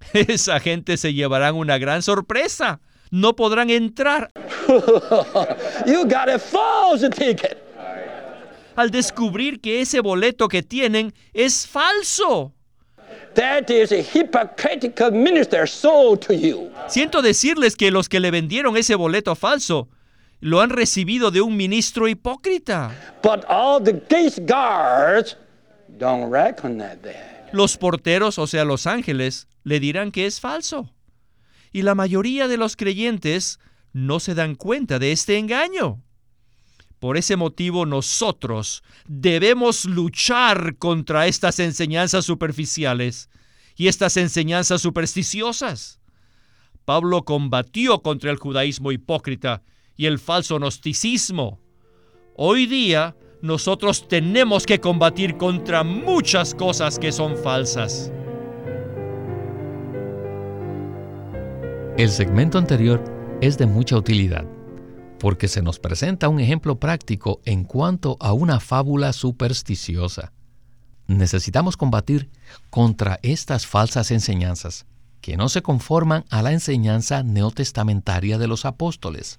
esa 0.13 0.60
gente 0.60 0.98
se 0.98 1.13
llevarán 1.13 1.56
una 1.56 1.77
gran 1.77 2.01
sorpresa. 2.01 2.80
No 3.10 3.36
podrán 3.36 3.70
entrar. 3.70 4.32
Al 8.75 8.92
descubrir 8.92 9.60
que 9.60 9.82
ese 9.82 10.00
boleto 10.00 10.48
que 10.48 10.63
tienen 10.63 11.13
es 11.34 11.68
falso. 11.68 12.54
Siento 16.88 17.22
decirles 17.22 17.75
que 17.75 17.92
los 17.92 18.10
que 18.10 18.20
le 18.20 18.32
vendieron 18.32 18.78
ese 18.78 18.96
boleto 18.96 19.36
falso 19.36 19.90
lo 20.42 20.60
han 20.60 20.72
recibido 20.72 21.32
de 21.32 21.42
un 21.42 21.56
ministro 21.56 22.08
hipócrita. 22.08 22.92
Los 27.51 27.78
porteros, 27.78 28.40
o 28.40 28.48
sea, 28.48 28.66
los 28.66 28.88
ángeles, 28.88 29.48
le 29.63 29.80
dirán 29.80 30.12
que 30.12 30.25
es 30.25 30.40
falso. 30.40 30.94
Y 31.72 31.84
la 31.84 31.96
mayoría 31.96 32.48
de 32.48 32.58
los 32.58 32.75
creyentes 32.75 33.60
no 33.94 34.20
se 34.20 34.34
dan 34.34 34.56
cuenta 34.56 35.00
de 35.00 35.12
este 35.12 35.38
engaño. 35.38 36.01
Por 37.01 37.17
ese 37.17 37.36
motivo 37.36 37.88
nosotros 37.88 38.84
debemos 39.08 39.86
luchar 39.86 40.75
contra 40.77 41.25
estas 41.25 41.60
enseñanzas 41.60 42.25
superficiales 42.25 43.27
y 43.75 43.88
estas 43.88 44.17
enseñanzas 44.17 44.84
supersticiosas. 44.84 46.00
Pablo 46.86 47.24
combatió 47.24 48.03
contra 48.03 48.29
el 48.29 48.38
judaísmo 48.38 48.91
hipócrita 48.91 49.63
y 49.98 50.05
el 50.05 50.20
falso 50.20 50.58
gnosticismo. 50.58 51.60
Hoy 52.36 52.67
día 52.67 53.15
nosotros 53.41 54.08
tenemos 54.08 54.67
que 54.67 54.79
combatir 54.79 55.38
contra 55.38 55.84
muchas 55.84 56.53
cosas 56.53 57.00
que 57.00 57.12
son 57.12 57.36
falsas. 57.36 58.12
El 61.98 62.10
segmento 62.10 62.60
anterior 62.60 63.03
es 63.41 63.58
de 63.58 63.65
mucha 63.65 63.98
utilidad 63.98 64.46
porque 65.22 65.48
se 65.48 65.62
nos 65.62 65.78
presenta 65.78 66.30
un 66.30 66.40
ejemplo 66.40 66.80
práctico 66.80 67.42
en 67.46 67.63
cuanto 67.63 68.18
a 68.20 68.34
una 68.34 68.60
fábula 68.60 69.13
supersticiosa. 69.13 70.34
Necesitamos 71.06 71.78
combatir 71.78 72.32
contra 72.72 73.20
estas 73.22 73.68
falsas 73.68 74.10
enseñanzas 74.10 74.88
que 75.22 75.38
no 75.38 75.48
se 75.48 75.62
conforman 75.62 76.25
a 76.32 76.42
la 76.42 76.54
enseñanza 76.54 77.22
neotestamentaria 77.22 78.40
de 78.40 78.48
los 78.48 78.66
apóstoles. 78.66 79.38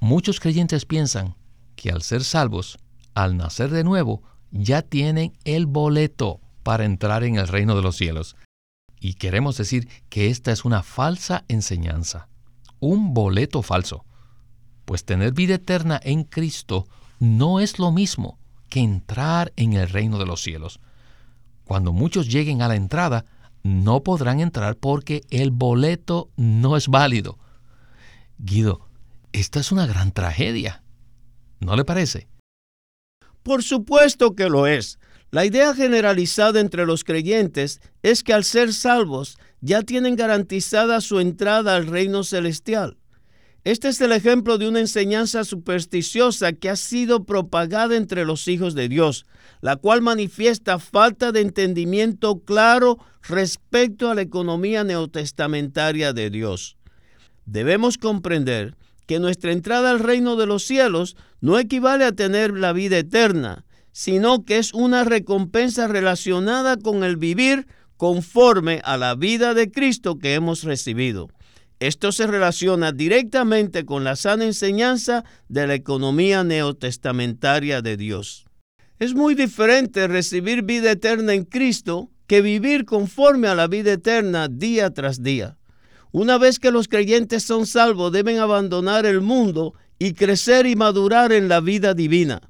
Muchos 0.00 0.40
creyentes 0.40 0.86
piensan 0.86 1.36
que 1.76 1.90
al 1.90 2.00
ser 2.00 2.24
salvos, 2.24 2.78
al 3.12 3.36
nacer 3.36 3.68
de 3.68 3.84
nuevo, 3.84 4.22
ya 4.52 4.80
tienen 4.80 5.36
el 5.44 5.66
boleto 5.66 6.40
para 6.62 6.86
entrar 6.86 7.24
en 7.24 7.36
el 7.36 7.46
reino 7.46 7.76
de 7.76 7.82
los 7.82 7.98
cielos. 7.98 8.36
Y 9.00 9.14
queremos 9.14 9.58
decir 9.58 9.86
que 10.08 10.30
esta 10.30 10.50
es 10.50 10.64
una 10.64 10.82
falsa 10.82 11.44
enseñanza, 11.48 12.28
un 12.80 13.12
boleto 13.12 13.60
falso, 13.60 14.06
pues 14.88 15.04
tener 15.04 15.34
vida 15.34 15.56
eterna 15.56 16.00
en 16.02 16.24
Cristo 16.24 16.88
no 17.18 17.60
es 17.60 17.78
lo 17.78 17.92
mismo 17.92 18.38
que 18.70 18.80
entrar 18.80 19.52
en 19.56 19.74
el 19.74 19.86
reino 19.86 20.18
de 20.18 20.24
los 20.24 20.40
cielos. 20.40 20.80
Cuando 21.64 21.92
muchos 21.92 22.26
lleguen 22.32 22.62
a 22.62 22.68
la 22.68 22.74
entrada, 22.74 23.26
no 23.62 24.02
podrán 24.02 24.40
entrar 24.40 24.76
porque 24.78 25.24
el 25.28 25.50
boleto 25.50 26.30
no 26.36 26.74
es 26.74 26.88
válido. 26.88 27.38
Guido, 28.38 28.88
esta 29.32 29.60
es 29.60 29.72
una 29.72 29.86
gran 29.86 30.10
tragedia. 30.10 30.82
¿No 31.60 31.76
le 31.76 31.84
parece? 31.84 32.26
Por 33.42 33.62
supuesto 33.62 34.34
que 34.34 34.48
lo 34.48 34.66
es. 34.66 34.98
La 35.30 35.44
idea 35.44 35.74
generalizada 35.74 36.60
entre 36.60 36.86
los 36.86 37.04
creyentes 37.04 37.82
es 38.02 38.22
que 38.22 38.32
al 38.32 38.42
ser 38.42 38.72
salvos 38.72 39.36
ya 39.60 39.82
tienen 39.82 40.16
garantizada 40.16 41.02
su 41.02 41.20
entrada 41.20 41.76
al 41.76 41.88
reino 41.88 42.24
celestial. 42.24 42.97
Este 43.68 43.88
es 43.88 44.00
el 44.00 44.12
ejemplo 44.12 44.56
de 44.56 44.66
una 44.66 44.80
enseñanza 44.80 45.44
supersticiosa 45.44 46.54
que 46.54 46.70
ha 46.70 46.76
sido 46.76 47.24
propagada 47.24 47.96
entre 47.96 48.24
los 48.24 48.48
hijos 48.48 48.74
de 48.74 48.88
Dios, 48.88 49.26
la 49.60 49.76
cual 49.76 50.00
manifiesta 50.00 50.78
falta 50.78 51.32
de 51.32 51.42
entendimiento 51.42 52.38
claro 52.46 52.96
respecto 53.28 54.10
a 54.10 54.14
la 54.14 54.22
economía 54.22 54.84
neotestamentaria 54.84 56.14
de 56.14 56.30
Dios. 56.30 56.78
Debemos 57.44 57.98
comprender 57.98 58.74
que 59.04 59.20
nuestra 59.20 59.52
entrada 59.52 59.90
al 59.90 59.98
reino 59.98 60.36
de 60.36 60.46
los 60.46 60.62
cielos 60.62 61.14
no 61.42 61.58
equivale 61.58 62.06
a 62.06 62.12
tener 62.12 62.56
la 62.56 62.72
vida 62.72 62.96
eterna, 62.96 63.66
sino 63.92 64.46
que 64.46 64.56
es 64.56 64.72
una 64.72 65.04
recompensa 65.04 65.88
relacionada 65.88 66.78
con 66.78 67.04
el 67.04 67.18
vivir 67.18 67.66
conforme 67.98 68.80
a 68.84 68.96
la 68.96 69.14
vida 69.14 69.52
de 69.52 69.70
Cristo 69.70 70.18
que 70.18 70.32
hemos 70.32 70.62
recibido. 70.62 71.28
Esto 71.80 72.10
se 72.10 72.26
relaciona 72.26 72.90
directamente 72.90 73.84
con 73.84 74.02
la 74.02 74.16
sana 74.16 74.44
enseñanza 74.44 75.24
de 75.48 75.66
la 75.66 75.74
economía 75.74 76.42
neotestamentaria 76.42 77.82
de 77.82 77.96
Dios. 77.96 78.46
Es 78.98 79.14
muy 79.14 79.36
diferente 79.36 80.08
recibir 80.08 80.64
vida 80.64 80.90
eterna 80.90 81.34
en 81.34 81.44
Cristo 81.44 82.10
que 82.26 82.42
vivir 82.42 82.84
conforme 82.84 83.46
a 83.46 83.54
la 83.54 83.68
vida 83.68 83.92
eterna 83.92 84.48
día 84.48 84.90
tras 84.90 85.22
día. 85.22 85.56
Una 86.10 86.36
vez 86.36 86.58
que 86.58 86.72
los 86.72 86.88
creyentes 86.88 87.44
son 87.44 87.64
salvos, 87.66 88.10
deben 88.12 88.38
abandonar 88.38 89.06
el 89.06 89.20
mundo 89.20 89.74
y 90.00 90.14
crecer 90.14 90.66
y 90.66 90.74
madurar 90.74 91.32
en 91.32 91.48
la 91.48 91.60
vida 91.60 91.94
divina. 91.94 92.40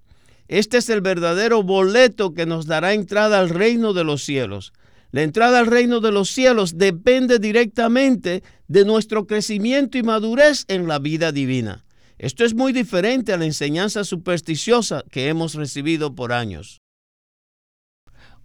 Este 0.48 0.78
es 0.78 0.88
el 0.88 1.02
verdadero 1.02 1.62
boleto 1.62 2.32
que 2.32 2.46
nos 2.46 2.66
dará 2.66 2.94
entrada 2.94 3.38
al 3.38 3.50
reino 3.50 3.92
de 3.92 4.04
los 4.04 4.24
cielos. 4.24 4.72
La 5.10 5.22
entrada 5.22 5.58
al 5.58 5.66
reino 5.66 6.00
de 6.00 6.12
los 6.12 6.30
cielos 6.30 6.76
depende 6.76 7.38
directamente 7.38 8.42
de 8.66 8.84
nuestro 8.84 9.26
crecimiento 9.26 9.96
y 9.96 10.02
madurez 10.02 10.64
en 10.68 10.86
la 10.86 10.98
vida 10.98 11.32
divina. 11.32 11.84
Esto 12.18 12.44
es 12.44 12.54
muy 12.54 12.72
diferente 12.72 13.32
a 13.32 13.38
la 13.38 13.46
enseñanza 13.46 14.04
supersticiosa 14.04 15.04
que 15.10 15.28
hemos 15.28 15.54
recibido 15.54 16.14
por 16.14 16.32
años. 16.32 16.80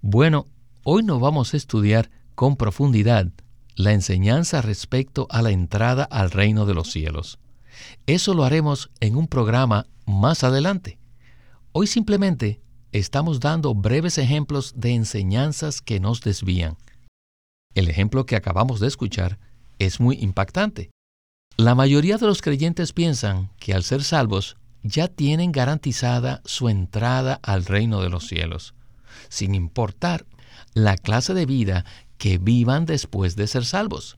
Bueno, 0.02 0.48
hoy 0.84 1.04
no 1.04 1.20
vamos 1.20 1.54
a 1.54 1.58
estudiar 1.58 2.12
con 2.36 2.56
profundidad 2.56 3.28
la 3.76 3.94
enseñanza 3.94 4.62
respecto 4.62 5.28
a 5.30 5.42
la 5.42 5.52
entrada 5.52 6.04
al 6.04 6.32
reino 6.32 6.66
de 6.66 6.76
los 6.76 6.92
cielos. 6.92 7.40
Eso 8.06 8.34
lo 8.34 8.44
haremos 8.44 8.92
en 9.00 9.16
un 9.16 9.28
programa 9.28 9.88
más 10.06 10.44
adelante. 10.44 11.00
Hoy 11.72 11.88
simplemente 11.88 12.62
estamos 12.94 13.40
dando 13.40 13.74
breves 13.74 14.20
ejemplos 14.20 14.74
de 14.78 14.94
enseñanzas 14.94 15.82
que 15.82 16.00
nos 16.00 16.22
desvían. 16.22 16.78
El 17.74 17.90
ejemplo 17.90 18.26
que 18.28 18.36
acabamos 18.36 18.80
de 18.80 18.88
escuchar 18.88 19.40
es 19.80 20.00
muy 20.00 20.16
impactante. 20.22 20.92
La 21.58 21.74
mayoría 21.74 22.18
de 22.18 22.28
los 22.28 22.42
creyentes 22.42 22.94
piensan 22.94 23.50
que 23.60 23.74
al 23.74 23.84
ser 23.84 24.04
salvos 24.04 24.58
ya 24.84 25.08
tienen 25.08 25.52
garantizada 25.52 26.42
su 26.46 26.70
entrada 26.70 27.40
al 27.42 27.66
reino 27.66 28.00
de 28.02 28.10
los 28.10 28.28
cielos, 28.28 28.76
sin 29.28 29.56
importar 29.56 30.26
la 30.74 30.96
clase 30.96 31.34
de 31.34 31.48
vida 31.48 31.86
que 32.20 32.38
vivan 32.38 32.86
después 32.86 33.36
de 33.36 33.48
ser 33.48 33.66
salvos. 33.66 34.18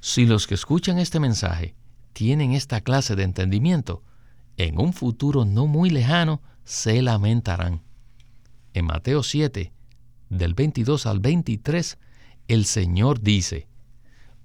Si 0.00 0.26
los 0.26 0.48
que 0.48 0.54
escuchan 0.54 0.98
este 0.98 1.20
mensaje 1.20 1.76
tienen 2.12 2.52
esta 2.52 2.80
clase 2.80 3.14
de 3.14 3.22
entendimiento, 3.22 4.02
en 4.56 4.80
un 4.80 4.92
futuro 4.92 5.44
no 5.44 5.66
muy 5.66 5.90
lejano 5.90 6.42
se 6.66 7.00
lamentarán. 7.00 7.82
En 8.74 8.84
Mateo 8.86 9.22
7, 9.22 9.72
del 10.28 10.52
22 10.52 11.06
al 11.06 11.20
23, 11.20 11.96
el 12.48 12.66
Señor 12.66 13.20
dice, 13.20 13.68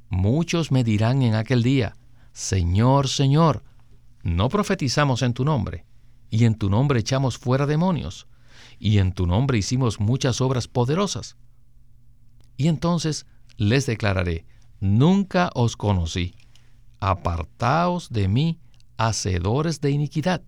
Muchos 0.09 0.71
me 0.71 0.83
dirán 0.83 1.23
en 1.23 1.33
aquel 1.33 1.63
día, 1.63 1.97
Señor, 2.31 3.09
Señor, 3.09 3.63
no 4.21 4.49
profetizamos 4.49 5.23
en 5.23 5.33
tu 5.33 5.43
nombre, 5.43 5.85
y 6.29 6.45
en 6.45 6.55
tu 6.55 6.69
nombre 6.69 6.99
echamos 6.99 7.39
fuera 7.39 7.65
demonios, 7.65 8.27
y 8.77 8.99
en 8.99 9.13
tu 9.13 9.25
nombre 9.25 9.57
hicimos 9.57 9.99
muchas 9.99 10.41
obras 10.41 10.67
poderosas. 10.67 11.37
Y 12.55 12.67
entonces 12.67 13.25
les 13.57 13.87
declararé, 13.87 14.45
nunca 14.79 15.49
os 15.55 15.75
conocí, 15.75 16.35
apartaos 16.99 18.11
de 18.11 18.27
mí, 18.27 18.59
hacedores 18.97 19.81
de 19.81 19.89
iniquidad. 19.89 20.43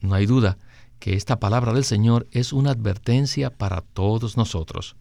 No 0.00 0.14
hay 0.14 0.26
duda 0.26 0.58
que 0.98 1.14
esta 1.14 1.40
palabra 1.40 1.72
del 1.72 1.84
Señor 1.84 2.28
es 2.30 2.52
una 2.52 2.70
advertencia 2.70 3.50
para 3.50 3.80
todos 3.80 4.36
nosotros. 4.36 4.96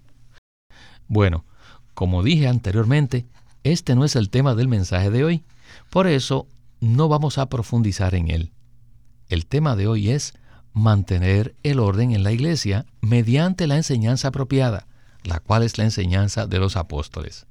Bueno, 1.07 1.45
como 1.93 2.23
dije 2.23 2.47
anteriormente, 2.47 3.25
este 3.63 3.95
no 3.95 4.05
es 4.05 4.15
el 4.15 4.29
tema 4.29 4.55
del 4.55 4.67
mensaje 4.67 5.11
de 5.11 5.23
hoy, 5.23 5.43
por 5.89 6.07
eso 6.07 6.47
no 6.79 7.09
vamos 7.09 7.37
a 7.37 7.49
profundizar 7.49 8.15
en 8.15 8.29
él. 8.29 8.53
El 9.27 9.45
tema 9.45 9.75
de 9.75 9.87
hoy 9.87 10.09
es 10.09 10.33
mantener 10.73 11.55
el 11.63 11.79
orden 11.79 12.11
en 12.11 12.23
la 12.23 12.31
iglesia 12.31 12.85
mediante 13.01 13.67
la 13.67 13.75
enseñanza 13.75 14.29
apropiada, 14.29 14.87
la 15.23 15.39
cual 15.39 15.63
es 15.63 15.77
la 15.77 15.83
enseñanza 15.83 16.47
de 16.47 16.59
los 16.59 16.77
apóstoles. 16.77 17.45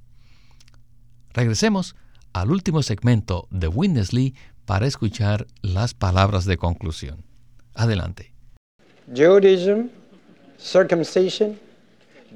Regresemos 1.34 1.94
al 2.32 2.50
último 2.50 2.82
segmento 2.82 3.46
de 3.50 3.68
Witness 3.68 4.12
Lee 4.12 4.34
para 4.64 4.86
escuchar 4.86 5.46
las 5.60 5.94
palabras 5.94 6.44
de 6.46 6.56
conclusión. 6.56 7.27
Adelante. 7.78 8.32
Judaism, 9.06 9.88
circumcision, 10.58 11.56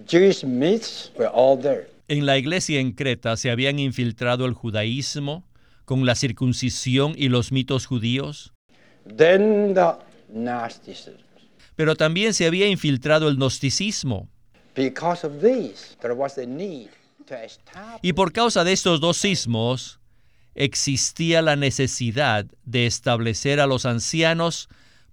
Jewish 0.07 0.45
myths 0.45 1.11
were 1.19 1.29
all 1.35 1.61
there. 1.61 1.89
En 2.07 2.27
la 2.27 2.39
iglesia 2.39 2.79
en 2.79 2.93
Creta 2.93 3.37
se 3.37 3.51
habían 3.51 3.81
infiltrado 3.81 4.47
el 4.47 4.55
judaísmo 4.55 5.45
con 5.85 6.07
la 6.07 6.15
circuncisión 6.15 7.15
y 7.17 7.29
los 7.29 7.51
mitos 7.51 7.87
judíos. 7.87 8.53
Then 9.17 9.75
the 9.75 9.97
Gnosticism. 10.33 11.19
Pero 11.75 11.97
también 11.97 12.35
se 12.35 12.47
había 12.47 12.69
infiltrado 12.69 13.29
el 13.29 13.37
gnosticismo. 13.37 14.29
Because 14.77 15.27
of 15.27 15.41
this, 15.43 15.97
there 16.01 16.15
was 16.15 16.39
a 16.39 16.47
need 16.47 16.91
to 17.27 17.35
establish 17.35 17.99
Y 18.03 18.13
por 18.13 18.33
causa 18.33 18.63
de 18.63 18.73
estos 18.73 19.01
dos 19.01 19.17
sismos, 19.17 19.99
existía 20.55 21.43
la 21.43 21.57
necesidad 21.57 22.47
de 22.65 22.87
establecer 22.87 23.59
a 23.59 23.67
los 23.67 23.87
ancianos 23.87 24.69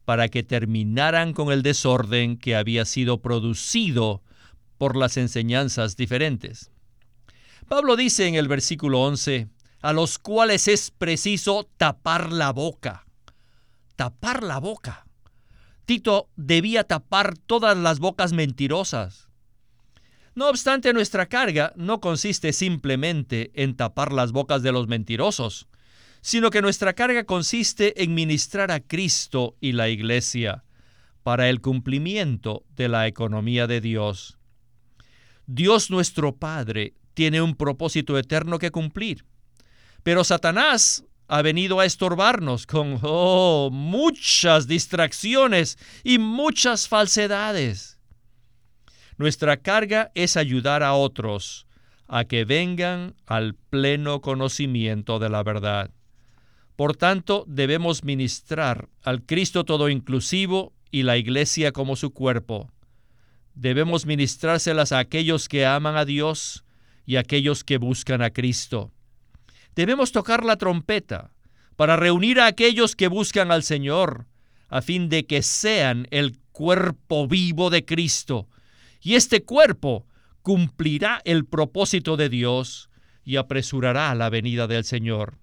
para 0.09 0.27
que 0.27 0.41
terminaran 0.41 1.33
con 1.33 1.51
el 1.51 1.61
desorden 1.61 2.35
que 2.35 2.55
había 2.55 2.85
sido 2.85 3.21
producido 3.21 4.23
por 4.79 4.95
las 4.95 5.17
enseñanzas 5.17 5.97
diferentes. 5.97 6.71
Pablo 7.67 7.95
dice 7.95 8.25
en 8.25 8.33
el 8.33 8.47
versículo 8.47 9.01
11, 9.01 9.49
a 9.83 9.93
los 9.93 10.17
cuales 10.17 10.67
es 10.67 10.89
preciso 10.89 11.69
tapar 11.77 12.33
la 12.33 12.51
boca. 12.51 13.05
Tapar 13.97 14.41
la 14.41 14.57
boca. 14.57 15.05
Tito 15.85 16.27
debía 16.35 16.85
tapar 16.85 17.37
todas 17.37 17.77
las 17.77 17.99
bocas 17.99 18.33
mentirosas. 18.33 19.29
No 20.33 20.49
obstante, 20.49 20.91
nuestra 20.91 21.27
carga 21.27 21.71
no 21.75 21.99
consiste 21.99 22.51
simplemente 22.51 23.51
en 23.53 23.77
tapar 23.77 24.11
las 24.11 24.31
bocas 24.31 24.63
de 24.63 24.71
los 24.71 24.87
mentirosos, 24.87 25.67
sino 26.21 26.49
que 26.49 26.61
nuestra 26.61 26.93
carga 26.93 27.23
consiste 27.23 28.03
en 28.03 28.13
ministrar 28.13 28.71
a 28.71 28.79
Cristo 28.79 29.55
y 29.61 29.71
la 29.71 29.89
Iglesia 29.89 30.63
para 31.23 31.49
el 31.49 31.61
cumplimiento 31.61 32.63
de 32.75 32.89
la 32.89 33.07
economía 33.07 33.67
de 33.67 33.81
Dios. 33.81 34.37
Dios 35.45 35.89
nuestro 35.89 36.35
Padre 36.35 36.93
tiene 37.13 37.41
un 37.41 37.55
propósito 37.55 38.17
eterno 38.17 38.59
que 38.59 38.71
cumplir, 38.71 39.25
pero 40.03 40.23
Satanás 40.23 41.03
ha 41.27 41.41
venido 41.41 41.79
a 41.79 41.85
estorbarnos 41.85 42.65
con 42.65 42.99
oh, 43.03 43.69
muchas 43.71 44.67
distracciones 44.67 45.77
y 46.03 46.17
muchas 46.17 46.87
falsedades. 46.87 47.99
Nuestra 49.17 49.57
carga 49.57 50.11
es 50.15 50.37
ayudar 50.37 50.81
a 50.81 50.93
otros 50.93 51.67
a 52.07 52.25
que 52.25 52.45
vengan 52.45 53.15
al 53.27 53.53
pleno 53.53 54.21
conocimiento 54.21 55.19
de 55.19 55.29
la 55.29 55.43
verdad. 55.43 55.91
Por 56.79 56.95
tanto, 56.95 57.43
debemos 57.45 58.05
ministrar 58.05 58.87
al 59.03 59.25
Cristo 59.25 59.65
todo 59.65 59.89
inclusivo 59.89 60.71
y 60.91 61.03
la 61.03 61.17
Iglesia 61.17 61.73
como 61.73 61.97
su 61.97 62.11
cuerpo. 62.11 62.71
Debemos 63.53 64.05
ministrárselas 64.05 64.93
a 64.93 64.99
aquellos 64.99 65.49
que 65.49 65.65
aman 65.65 65.97
a 65.97 66.05
Dios 66.05 66.63
y 67.05 67.17
a 67.17 67.19
aquellos 67.19 67.65
que 67.65 67.79
buscan 67.79 68.21
a 68.21 68.29
Cristo. 68.29 68.93
Debemos 69.75 70.13
tocar 70.13 70.45
la 70.45 70.55
trompeta 70.55 71.33
para 71.75 71.97
reunir 71.97 72.39
a 72.39 72.45
aquellos 72.45 72.95
que 72.95 73.09
buscan 73.09 73.51
al 73.51 73.63
Señor, 73.63 74.27
a 74.69 74.81
fin 74.81 75.09
de 75.09 75.25
que 75.25 75.41
sean 75.41 76.07
el 76.11 76.39
cuerpo 76.53 77.27
vivo 77.27 77.69
de 77.69 77.83
Cristo. 77.83 78.47
Y 79.01 79.15
este 79.15 79.43
cuerpo 79.43 80.07
cumplirá 80.43 81.21
el 81.25 81.43
propósito 81.43 82.15
de 82.15 82.29
Dios 82.29 82.89
y 83.25 83.35
apresurará 83.35 84.15
la 84.15 84.29
venida 84.29 84.65
del 84.65 84.85
Señor. 84.85 85.39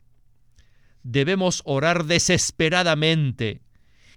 Debemos 1.09 1.63
orar 1.65 2.07
desesperadamente 2.07 3.61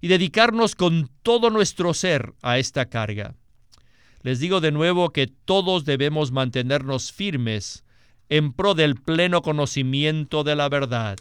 y 0.02 0.08
dedicarnos 0.08 0.74
con 0.74 1.08
todo 1.22 1.52
nuestro 1.52 1.94
ser 1.94 2.34
a 2.42 2.58
esta 2.58 2.90
carga. 2.90 3.36
Les 4.24 4.40
digo 4.40 4.60
de 4.60 4.72
nuevo 4.72 5.12
que 5.12 5.28
todos 5.28 5.86
debemos 5.86 6.32
mantenernos 6.32 7.12
firmes 7.12 7.84
en 8.28 8.54
pro 8.54 8.74
del 8.74 8.96
pleno 8.96 9.44
conocimiento 9.44 10.44
de 10.44 10.56
la 10.56 10.68
verdad. 10.68 11.18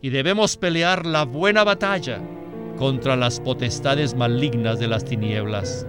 y 0.00 0.10
debemos 0.10 0.56
pelear 0.56 1.06
la 1.06 1.24
buena 1.24 1.64
batalla 1.64 2.20
contra 2.76 3.16
las 3.16 3.40
potestades 3.40 4.14
malignas 4.14 4.78
de 4.78 4.86
las 4.86 5.04
tinieblas. 5.04 5.88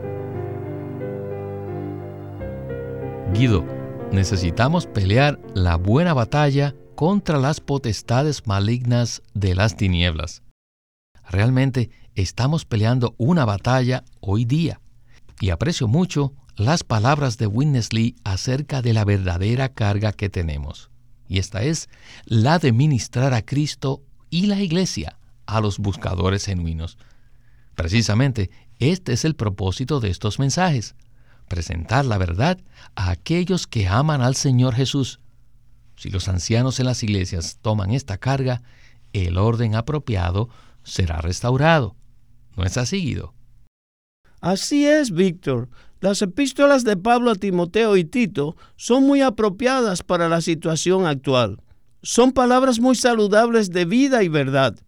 Guido, 3.36 3.63
necesitamos 4.12 4.88
pelear 4.88 5.39
la 5.54 5.75
buena 5.75 6.15
batalla 6.15 6.73
contra 6.99 7.39
las 7.39 7.62
potestades 7.62 8.45
malignas 8.45 9.21
de 9.33 9.55
las 9.55 9.77
tinieblas. 9.77 10.43
Realmente 11.29 11.91
estamos 12.13 12.65
peleando 12.65 13.15
una 13.17 13.45
batalla 13.45 14.03
hoy 14.19 14.43
día 14.43 14.81
y 15.39 15.51
aprecio 15.51 15.88
mucho 15.88 16.33
las 16.57 16.83
palabras 16.83 17.38
de 17.38 17.47
Witness 17.47 17.93
Lee 17.93 18.17
acerca 18.25 18.81
de 18.81 18.91
la 18.91 19.05
verdadera 19.05 19.69
carga 19.69 20.12
que 20.12 20.27
tenemos. 20.27 20.91
Y 21.25 21.39
esta 21.39 21.63
es 21.63 21.88
la 22.25 22.59
de 22.59 22.73
ministrar 22.73 23.33
a 23.33 23.43
Cristo 23.43 24.03
y 24.29 24.47
la 24.47 24.59
Iglesia 24.59 25.17
a 25.45 25.62
los 25.62 25.79
buscadores 25.79 26.47
genuinos. 26.47 26.97
Precisamente, 27.75 28.51
este 28.77 29.13
es 29.13 29.23
el 29.23 29.38
propósito 29.38 30.01
de 30.01 30.09
estos 30.09 30.38
mensajes, 30.38 30.95
presentar 31.47 32.03
la 32.03 32.17
verdad 32.17 32.59
a 32.95 33.09
aquellos 33.09 33.67
que 33.67 33.88
aman 33.88 34.21
al 34.21 34.35
Señor 34.35 34.75
Jesús. 34.75 35.21
Si 35.99 36.09
los 36.09 36.29
ancianos 36.29 36.79
en 36.79 36.85
las 36.85 37.03
iglesias 37.03 37.57
toman 37.62 37.91
esta 37.91 38.17
carga, 38.17 38.62
el 39.12 39.38
orden 39.38 39.75
apropiado 39.75 40.47
será 40.81 41.17
restaurado. 41.17 41.97
¿No 42.55 42.63
es 42.63 42.77
así, 42.77 43.01
Guido? 43.01 43.33
Así 44.39 44.88
es, 44.88 45.12
Víctor. 45.12 45.67
Las 45.99 46.21
epístolas 46.21 46.85
de 46.85 46.95
Pablo 46.95 47.31
a 47.31 47.35
Timoteo 47.35 47.97
y 47.97 48.05
Tito 48.05 48.55
son 48.77 49.03
muy 49.03 49.19
apropiadas 49.19 50.01
para 50.01 50.29
la 50.29 50.39
situación 50.39 51.05
actual. 51.05 51.62
Son 52.01 52.31
palabras 52.31 52.79
muy 52.79 52.95
saludables 52.95 53.69
de 53.69 53.83
vida 53.83 54.23
y 54.23 54.29
verdad 54.29 54.79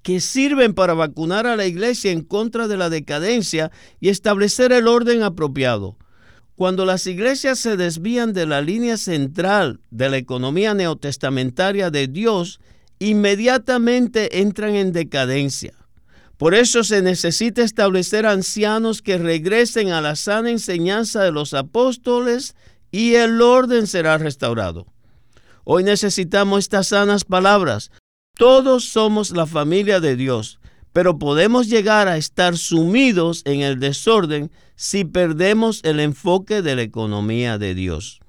que 0.00 0.20
sirven 0.20 0.72
para 0.72 0.94
vacunar 0.94 1.46
a 1.46 1.56
la 1.56 1.66
iglesia 1.66 2.12
en 2.12 2.22
contra 2.22 2.66
de 2.66 2.78
la 2.78 2.88
decadencia 2.88 3.70
y 4.00 4.08
establecer 4.08 4.72
el 4.72 4.88
orden 4.88 5.22
apropiado. 5.22 5.98
Cuando 6.56 6.84
las 6.84 7.06
iglesias 7.06 7.58
se 7.58 7.76
desvían 7.76 8.32
de 8.32 8.46
la 8.46 8.60
línea 8.60 8.96
central 8.96 9.80
de 9.90 10.08
la 10.08 10.16
economía 10.16 10.74
neotestamentaria 10.74 11.90
de 11.90 12.08
Dios, 12.08 12.60
inmediatamente 12.98 14.40
entran 14.40 14.74
en 14.74 14.92
decadencia. 14.92 15.74
Por 16.38 16.54
eso 16.54 16.82
se 16.82 17.02
necesita 17.02 17.62
establecer 17.62 18.26
ancianos 18.26 19.02
que 19.02 19.18
regresen 19.18 19.90
a 19.90 20.00
la 20.00 20.16
sana 20.16 20.50
enseñanza 20.50 21.22
de 21.22 21.32
los 21.32 21.54
apóstoles 21.54 22.54
y 22.90 23.14
el 23.14 23.40
orden 23.40 23.86
será 23.86 24.18
restaurado. 24.18 24.86
Hoy 25.64 25.84
necesitamos 25.84 26.60
estas 26.60 26.88
sanas 26.88 27.24
palabras 27.24 27.90
todos 28.36 28.84
somos 28.84 29.30
la 29.30 29.46
familia 29.46 29.98
de 29.98 30.14
Dios, 30.14 30.60
pero 30.92 31.18
podemos 31.18 31.68
llegar 31.68 32.06
a 32.06 32.18
estar 32.18 32.58
sumidos 32.58 33.40
en 33.46 33.62
el 33.62 33.80
desorden 33.80 34.50
si 34.76 35.04
perdemos 35.04 35.80
el 35.82 36.00
enfoque 36.00 36.62
de 36.62 36.76
la 36.76 36.82
economía 36.82 37.58
de 37.58 37.74
Dios. 37.74 38.20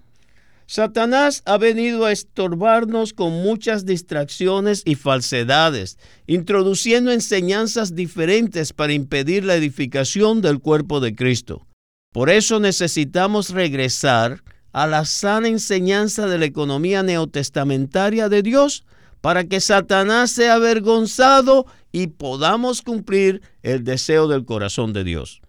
Satanás 0.69 1.43
ha 1.45 1.57
venido 1.57 2.05
a 2.05 2.12
estorbarnos 2.12 3.13
con 3.13 3.31
muchas 3.31 3.86
distracciones 3.86 4.81
y 4.83 4.95
falsedades, 4.95 5.97
introduciendo 6.25 7.12
enseñanzas 7.12 7.95
diferentes 7.95 8.73
para 8.73 8.91
impedir 8.91 9.45
la 9.45 9.55
edificación 9.55 10.41
del 10.41 10.60
cuerpo 10.60 10.99
de 10.99 11.15
Cristo. 11.15 11.65
Por 12.12 12.29
eso 12.29 12.60
necesitamos 12.60 13.51
regresar 13.51 14.43
a 14.73 14.88
la 14.88 15.05
sana 15.05 15.47
enseñanza 15.47 16.27
de 16.27 16.38
la 16.38 16.45
economía 16.45 17.01
neotestamentaria 17.01 18.27
de 18.27 18.43
Dios 18.43 18.83
para 19.21 19.45
que 19.45 19.62
Satanás 19.62 20.31
sea 20.31 20.55
avergonzado 20.55 21.65
y 21.93 22.07
podamos 22.07 22.81
cumplir 22.81 23.41
el 23.63 23.83
deseo 23.83 24.27
del 24.27 24.43
corazón 24.43 24.91
de 24.91 25.05
Dios. 25.05 25.41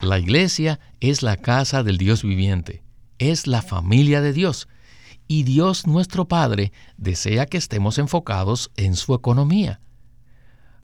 La 0.00 0.20
iglesia 0.20 0.78
es 1.00 1.24
la 1.24 1.36
casa 1.36 1.82
del 1.82 1.98
Dios 1.98 2.22
viviente, 2.22 2.84
es 3.18 3.48
la 3.48 3.62
familia 3.62 4.20
de 4.20 4.32
Dios, 4.32 4.68
y 5.26 5.42
Dios 5.42 5.88
nuestro 5.88 6.28
Padre 6.28 6.70
desea 6.96 7.46
que 7.46 7.58
estemos 7.58 7.98
enfocados 7.98 8.70
en 8.76 8.94
su 8.94 9.12
economía. 9.12 9.80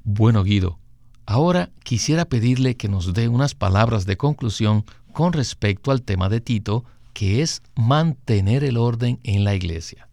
Bueno, 0.03 0.43
Guido, 0.43 0.81
ahora 1.27 1.71
quisiera 1.85 2.25
pedirle 2.25 2.77
que 2.77 2.89
nos 2.89 3.15
dé 3.15 3.29
unas 3.29 3.55
palabras 3.55 4.05
de 4.05 4.17
conclusión 4.17 4.85
con 5.13 5.33
respecto 5.33 5.93
al 5.93 6.03
tema 6.03 6.29
de 6.29 6.41
Tito, 6.41 6.85
que 7.13 7.41
es 7.41 7.63
mantener 7.77 8.65
el 8.65 8.77
orden 8.77 9.21
en 9.23 9.45
la 9.45 9.55
iglesia. 9.55 10.09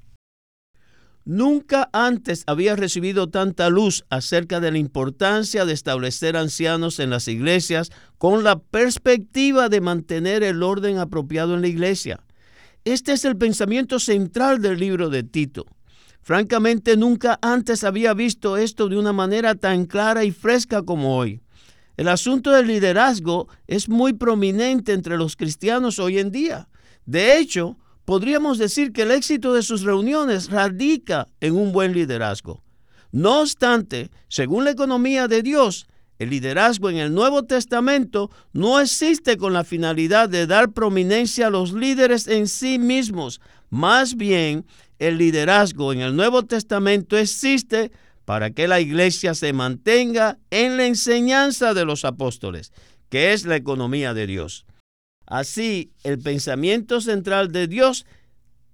Nunca 1.23 1.89
antes 1.93 2.43
había 2.47 2.75
recibido 2.75 3.29
tanta 3.29 3.69
luz 3.69 4.05
acerca 4.09 4.59
de 4.59 4.71
la 4.71 4.79
importancia 4.79 5.65
de 5.65 5.73
establecer 5.73 6.35
ancianos 6.35 6.99
en 6.99 7.11
las 7.11 7.27
iglesias 7.27 7.91
con 8.17 8.43
la 8.43 8.59
perspectiva 8.59 9.69
de 9.69 9.81
mantener 9.81 10.41
el 10.41 10.63
orden 10.63 10.97
apropiado 10.97 11.53
en 11.53 11.61
la 11.61 11.67
iglesia. 11.67 12.21
Este 12.85 13.11
es 13.11 13.25
el 13.25 13.37
pensamiento 13.37 13.99
central 13.99 14.61
del 14.61 14.79
libro 14.79 15.09
de 15.09 15.21
Tito. 15.21 15.67
Francamente, 16.23 16.97
nunca 16.97 17.37
antes 17.41 17.83
había 17.83 18.13
visto 18.15 18.57
esto 18.57 18.89
de 18.89 18.97
una 18.97 19.13
manera 19.13 19.53
tan 19.53 19.85
clara 19.85 20.23
y 20.23 20.31
fresca 20.31 20.81
como 20.81 21.17
hoy. 21.17 21.41
El 21.97 22.07
asunto 22.07 22.51
del 22.51 22.67
liderazgo 22.67 23.47
es 23.67 23.89
muy 23.89 24.13
prominente 24.13 24.93
entre 24.93 25.17
los 25.17 25.35
cristianos 25.35 25.99
hoy 25.99 26.17
en 26.17 26.31
día. 26.31 26.67
De 27.05 27.37
hecho, 27.37 27.77
podríamos 28.11 28.57
decir 28.57 28.91
que 28.91 29.03
el 29.03 29.11
éxito 29.11 29.53
de 29.53 29.63
sus 29.63 29.83
reuniones 29.83 30.49
radica 30.49 31.29
en 31.39 31.55
un 31.55 31.71
buen 31.71 31.93
liderazgo. 31.93 32.61
No 33.13 33.39
obstante, 33.39 34.11
según 34.27 34.65
la 34.65 34.71
economía 34.71 35.29
de 35.29 35.41
Dios, 35.41 35.87
el 36.19 36.31
liderazgo 36.31 36.89
en 36.89 36.97
el 36.97 37.13
Nuevo 37.13 37.43
Testamento 37.43 38.29
no 38.51 38.81
existe 38.81 39.37
con 39.37 39.53
la 39.53 39.63
finalidad 39.63 40.27
de 40.27 40.45
dar 40.45 40.73
prominencia 40.73 41.47
a 41.47 41.49
los 41.51 41.71
líderes 41.71 42.27
en 42.27 42.49
sí 42.49 42.79
mismos. 42.79 43.39
Más 43.69 44.17
bien, 44.17 44.65
el 44.99 45.17
liderazgo 45.17 45.93
en 45.93 46.01
el 46.01 46.13
Nuevo 46.13 46.43
Testamento 46.43 47.17
existe 47.17 47.93
para 48.25 48.51
que 48.51 48.67
la 48.67 48.81
iglesia 48.81 49.35
se 49.35 49.53
mantenga 49.53 50.37
en 50.49 50.75
la 50.75 50.85
enseñanza 50.85 51.73
de 51.73 51.85
los 51.85 52.03
apóstoles, 52.03 52.73
que 53.07 53.31
es 53.31 53.45
la 53.45 53.55
economía 53.55 54.13
de 54.13 54.27
Dios. 54.27 54.65
Así, 55.31 55.93
el 56.03 56.19
pensamiento 56.19 56.99
central 56.99 57.53
de 57.53 57.67
Dios 57.67 58.05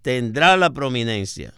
tendrá 0.01 0.57
la 0.57 0.71
prominencia. 0.71 1.53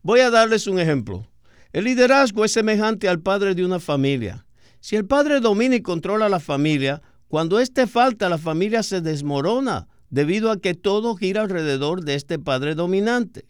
Voy 0.00 0.20
a 0.20 0.30
darles 0.30 0.68
un 0.68 0.78
ejemplo. 0.78 1.26
El 1.72 1.86
liderazgo 1.86 2.44
es 2.44 2.52
semejante 2.52 3.08
al 3.08 3.18
padre 3.18 3.56
de 3.56 3.64
una 3.64 3.80
familia. 3.80 4.46
Si 4.78 4.94
el 4.94 5.06
padre 5.06 5.40
domina 5.40 5.74
y 5.74 5.82
controla 5.82 6.28
la 6.28 6.38
familia, 6.38 7.02
cuando 7.26 7.58
éste 7.58 7.88
falta, 7.88 8.28
la 8.28 8.38
familia 8.38 8.84
se 8.84 9.00
desmorona 9.00 9.88
debido 10.08 10.52
a 10.52 10.60
que 10.60 10.74
todo 10.74 11.16
gira 11.16 11.42
alrededor 11.42 12.04
de 12.04 12.14
este 12.14 12.38
padre 12.38 12.76
dominante. 12.76 13.46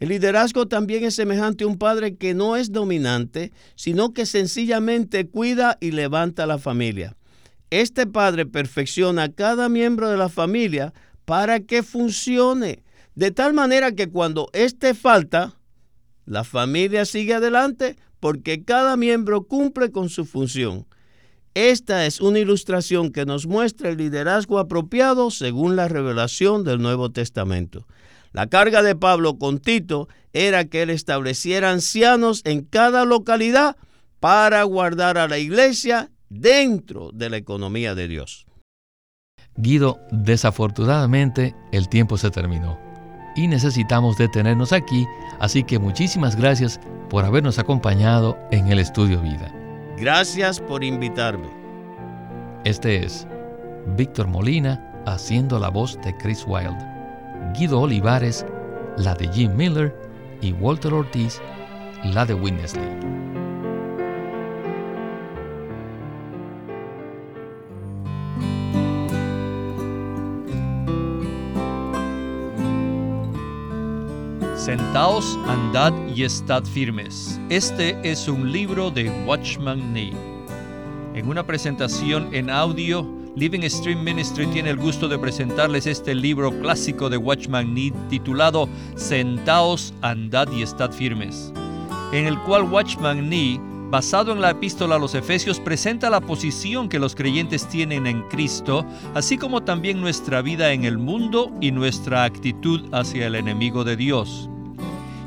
El 0.00 0.08
liderazgo 0.08 0.66
también 0.66 1.04
es 1.04 1.14
semejante 1.14 1.62
a 1.62 1.68
un 1.68 1.78
padre 1.78 2.16
que 2.16 2.34
no 2.34 2.56
es 2.56 2.72
dominante, 2.72 3.52
sino 3.76 4.12
que 4.14 4.26
sencillamente 4.26 5.28
cuida 5.28 5.78
y 5.80 5.92
levanta 5.92 6.44
la 6.44 6.58
familia. 6.58 7.16
Este 7.70 8.06
padre 8.06 8.46
perfecciona 8.46 9.24
a 9.24 9.32
cada 9.32 9.68
miembro 9.68 10.08
de 10.08 10.16
la 10.16 10.28
familia 10.28 10.94
para 11.24 11.60
que 11.60 11.82
funcione, 11.82 12.82
de 13.14 13.30
tal 13.30 13.52
manera 13.52 13.92
que 13.92 14.08
cuando 14.08 14.48
éste 14.52 14.94
falta, 14.94 15.54
la 16.24 16.44
familia 16.44 17.04
sigue 17.04 17.34
adelante 17.34 17.96
porque 18.20 18.64
cada 18.64 18.96
miembro 18.96 19.42
cumple 19.42 19.90
con 19.90 20.08
su 20.08 20.24
función. 20.24 20.86
Esta 21.54 22.06
es 22.06 22.20
una 22.20 22.38
ilustración 22.38 23.10
que 23.10 23.26
nos 23.26 23.46
muestra 23.46 23.90
el 23.90 23.96
liderazgo 23.96 24.58
apropiado 24.58 25.30
según 25.30 25.76
la 25.76 25.88
revelación 25.88 26.64
del 26.64 26.80
Nuevo 26.80 27.10
Testamento. 27.10 27.86
La 28.32 28.46
carga 28.46 28.82
de 28.82 28.94
Pablo 28.94 29.38
con 29.38 29.58
Tito 29.58 30.08
era 30.32 30.66
que 30.66 30.82
él 30.82 30.90
estableciera 30.90 31.70
ancianos 31.70 32.42
en 32.44 32.62
cada 32.62 33.04
localidad 33.04 33.76
para 34.20 34.62
guardar 34.62 35.18
a 35.18 35.28
la 35.28 35.38
iglesia 35.38 36.10
dentro 36.28 37.10
de 37.12 37.30
la 37.30 37.36
economía 37.36 37.94
de 37.94 38.08
Dios. 38.08 38.46
Guido, 39.56 39.98
desafortunadamente 40.12 41.54
el 41.72 41.88
tiempo 41.88 42.16
se 42.16 42.30
terminó 42.30 42.78
y 43.34 43.46
necesitamos 43.46 44.18
detenernos 44.18 44.72
aquí, 44.72 45.06
así 45.38 45.62
que 45.62 45.78
muchísimas 45.78 46.36
gracias 46.36 46.80
por 47.08 47.24
habernos 47.24 47.58
acompañado 47.58 48.36
en 48.50 48.68
el 48.68 48.78
estudio 48.78 49.20
vida. 49.20 49.52
Gracias 49.96 50.60
por 50.60 50.84
invitarme. 50.84 51.48
Este 52.64 53.04
es 53.04 53.26
Víctor 53.96 54.26
Molina 54.26 54.84
haciendo 55.06 55.58
la 55.58 55.68
voz 55.68 55.98
de 56.04 56.16
Chris 56.16 56.44
Wilde, 56.46 56.84
Guido 57.56 57.80
Olivares, 57.80 58.44
la 58.96 59.14
de 59.14 59.28
Jim 59.28 59.54
Miller 59.54 59.94
y 60.42 60.52
Walter 60.52 60.92
Ortiz, 60.92 61.40
la 62.04 62.26
de 62.26 62.34
Winnesley. 62.34 63.37
Sentaos, 74.68 75.38
andad 75.46 75.94
y 76.14 76.24
estad 76.24 76.62
firmes. 76.62 77.40
Este 77.48 77.96
es 78.02 78.28
un 78.28 78.52
libro 78.52 78.90
de 78.90 79.08
Watchman 79.24 79.94
Nee. 79.94 80.12
En 81.14 81.26
una 81.26 81.42
presentación 81.46 82.28
en 82.34 82.50
audio, 82.50 83.10
Living 83.34 83.66
Stream 83.66 84.04
Ministry 84.04 84.46
tiene 84.48 84.68
el 84.68 84.76
gusto 84.76 85.08
de 85.08 85.18
presentarles 85.18 85.86
este 85.86 86.14
libro 86.14 86.50
clásico 86.60 87.08
de 87.08 87.16
Watchman 87.16 87.72
Nee 87.72 87.94
titulado 88.10 88.68
Sentaos, 88.94 89.94
andad 90.02 90.52
y 90.52 90.60
estad 90.60 90.92
firmes, 90.92 91.50
en 92.12 92.26
el 92.26 92.38
cual 92.40 92.64
Watchman 92.64 93.26
Nee 93.26 93.58
basado 93.90 94.32
en 94.32 94.42
la 94.42 94.50
epístola 94.50 94.96
a 94.96 94.98
los 94.98 95.14
Efesios, 95.14 95.60
presenta 95.60 96.10
la 96.10 96.20
posición 96.20 96.90
que 96.90 96.98
los 96.98 97.14
creyentes 97.14 97.66
tienen 97.68 98.06
en 98.06 98.20
Cristo, 98.28 98.84
así 99.14 99.38
como 99.38 99.62
también 99.62 100.02
nuestra 100.02 100.42
vida 100.42 100.74
en 100.74 100.84
el 100.84 100.98
mundo 100.98 101.50
y 101.62 101.72
nuestra 101.72 102.24
actitud 102.24 102.82
hacia 102.92 103.28
el 103.28 103.34
enemigo 103.34 103.82
de 103.84 103.96
Dios. 103.96 104.50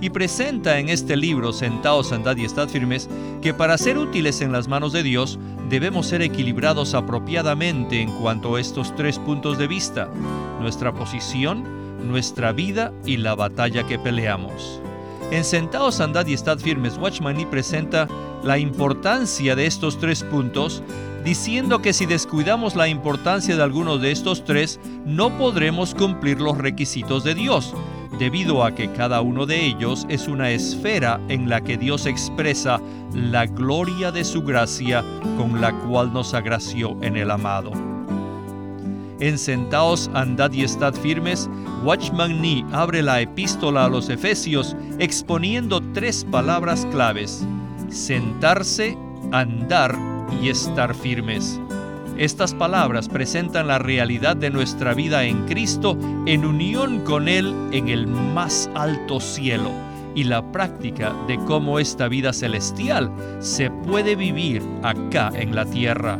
Y 0.02 0.10
presenta 0.10 0.80
en 0.80 0.90
este 0.90 1.16
libro, 1.16 1.54
Sentados, 1.54 2.12
Andad 2.12 2.36
y 2.36 2.44
Estad 2.44 2.68
Firmes, 2.68 3.08
que 3.44 3.54
para 3.54 3.78
ser 3.78 4.00
útiles 4.00 4.42
en 4.42 4.52
las 4.52 4.68
manos 4.68 4.94
de 4.94 5.04
Dios, 5.04 5.38
debemos 5.70 6.08
ser 6.08 6.24
equilibrados 6.24 6.96
apropiadamente 6.96 8.02
en 8.02 8.10
cuanto 8.12 8.56
a 8.56 8.60
estos 8.60 8.96
tres 8.96 9.20
puntos 9.20 9.60
de 9.60 9.68
vista, 9.68 10.10
nuestra 10.60 10.92
posición, 10.92 11.64
nuestra 12.10 12.52
vida 12.52 12.92
y 13.06 13.18
la 13.18 13.36
batalla 13.36 13.86
que 13.86 14.00
peleamos. 14.00 14.82
En 15.30 15.44
Sentados, 15.44 16.00
Andad 16.00 16.26
y 16.26 16.34
Estad 16.34 16.58
Firmes, 16.58 16.98
Watchman 16.98 17.40
y 17.40 17.46
presenta 17.46 18.08
la 18.44 18.58
importancia 18.58 19.56
de 19.56 19.68
estos 19.68 20.00
tres 20.00 20.24
puntos, 20.24 20.82
diciendo 21.24 21.84
que 21.84 21.94
si 21.94 22.08
descuidamos 22.08 22.76
la 22.76 22.88
importancia 22.88 23.56
de 23.56 23.62
alguno 23.62 24.00
de 24.00 24.12
estos 24.12 24.44
tres, 24.46 24.80
no 25.06 25.38
podremos 25.38 25.94
cumplir 25.94 26.42
los 26.42 26.58
requisitos 26.58 27.24
de 27.24 27.36
Dios, 27.36 27.76
debido 28.22 28.64
a 28.64 28.76
que 28.76 28.88
cada 28.92 29.22
uno 29.22 29.48
de 29.48 29.66
ellos 29.66 30.06
es 30.08 30.28
una 30.28 30.52
esfera 30.52 31.20
en 31.28 31.50
la 31.50 31.60
que 31.60 31.76
Dios 31.76 32.06
expresa 32.06 32.80
la 33.16 33.48
gloria 33.48 34.12
de 34.12 34.24
su 34.24 34.44
gracia 34.44 35.04
con 35.38 35.60
la 35.60 35.74
cual 35.80 36.14
nos 36.14 36.36
agració 36.36 36.96
en 37.02 37.18
el 37.18 37.32
amado. 37.32 37.72
En 39.20 39.40
Sentaos, 39.40 40.08
andad 40.14 40.52
y 40.52 40.62
estad 40.62 40.94
firmes, 40.94 41.50
Watchman 41.84 42.40
Nee 42.40 42.64
abre 42.72 43.02
la 43.02 43.22
epístola 43.22 43.86
a 43.86 43.90
los 43.90 44.08
Efesios 44.08 44.76
exponiendo 45.00 45.82
tres 45.92 46.24
palabras 46.30 46.86
claves 46.92 47.44
sentarse, 47.90 48.96
andar 49.32 49.98
y 50.44 50.50
estar 50.50 50.94
firmes. 50.94 51.60
Estas 52.18 52.54
palabras 52.54 53.10
presentan 53.10 53.68
la 53.68 53.80
realidad 53.80 54.36
de 54.36 54.50
nuestra 54.50 54.94
vida 54.94 55.24
en 55.24 55.46
Cristo 55.46 55.98
en 56.28 56.46
unión 56.46 57.04
con 57.04 57.28
Él 57.28 57.54
en 57.72 57.88
el 57.88 58.06
más 58.08 58.70
alto 58.76 59.20
cielo 59.20 59.72
y 60.14 60.26
la 60.26 60.52
práctica 60.52 61.16
de 61.28 61.38
cómo 61.46 61.80
esta 61.80 62.08
vida 62.08 62.34
celestial 62.34 63.12
se 63.40 63.70
puede 63.70 64.16
vivir 64.16 64.62
acá 64.84 65.32
en 65.36 65.56
la 65.56 65.66
tierra. 65.66 66.20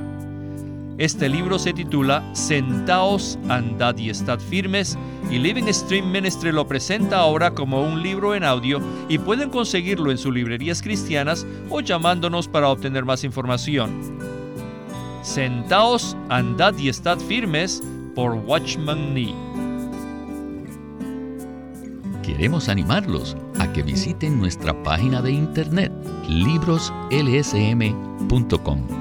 Este 0.98 1.30
libro 1.30 1.58
se 1.58 1.74
titula 1.74 2.24
Sentaos, 2.34 3.40
andad 3.50 3.98
y 3.98 4.10
estad 4.10 4.40
firmes 4.40 4.98
y 5.30 5.40
Living 5.40 5.72
Stream 5.72 6.12
Ministry 6.12 6.52
lo 6.52 6.68
presenta 6.68 7.18
ahora 7.18 7.52
como 7.52 7.82
un 7.82 8.04
libro 8.04 8.36
en 8.36 8.44
audio 8.44 8.80
y 9.10 9.18
pueden 9.18 9.50
conseguirlo 9.50 10.12
en 10.12 10.18
sus 10.18 10.34
librerías 10.34 10.82
cristianas 10.82 11.46
o 11.70 11.82
llamándonos 11.82 12.48
para 12.48 12.70
obtener 12.70 13.04
más 13.04 13.24
información. 13.24 14.41
Sentaos, 15.22 16.18
andad 16.30 16.76
y 16.78 16.90
estad 16.90 17.20
firmes 17.20 17.82
por 18.16 18.34
Watchman 18.34 19.14
Nee. 19.14 19.36
Queremos 22.24 22.70
animarlos 22.70 23.38
a 23.60 23.72
que 23.72 23.84
visiten 23.84 24.40
nuestra 24.40 24.82
página 24.84 25.22
de 25.22 25.32
internet 25.32 25.92
libroslsm.com 26.28 29.01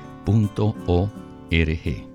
punto 0.25 0.75
o 0.87 1.09
r 1.49 1.75
g 1.75 2.10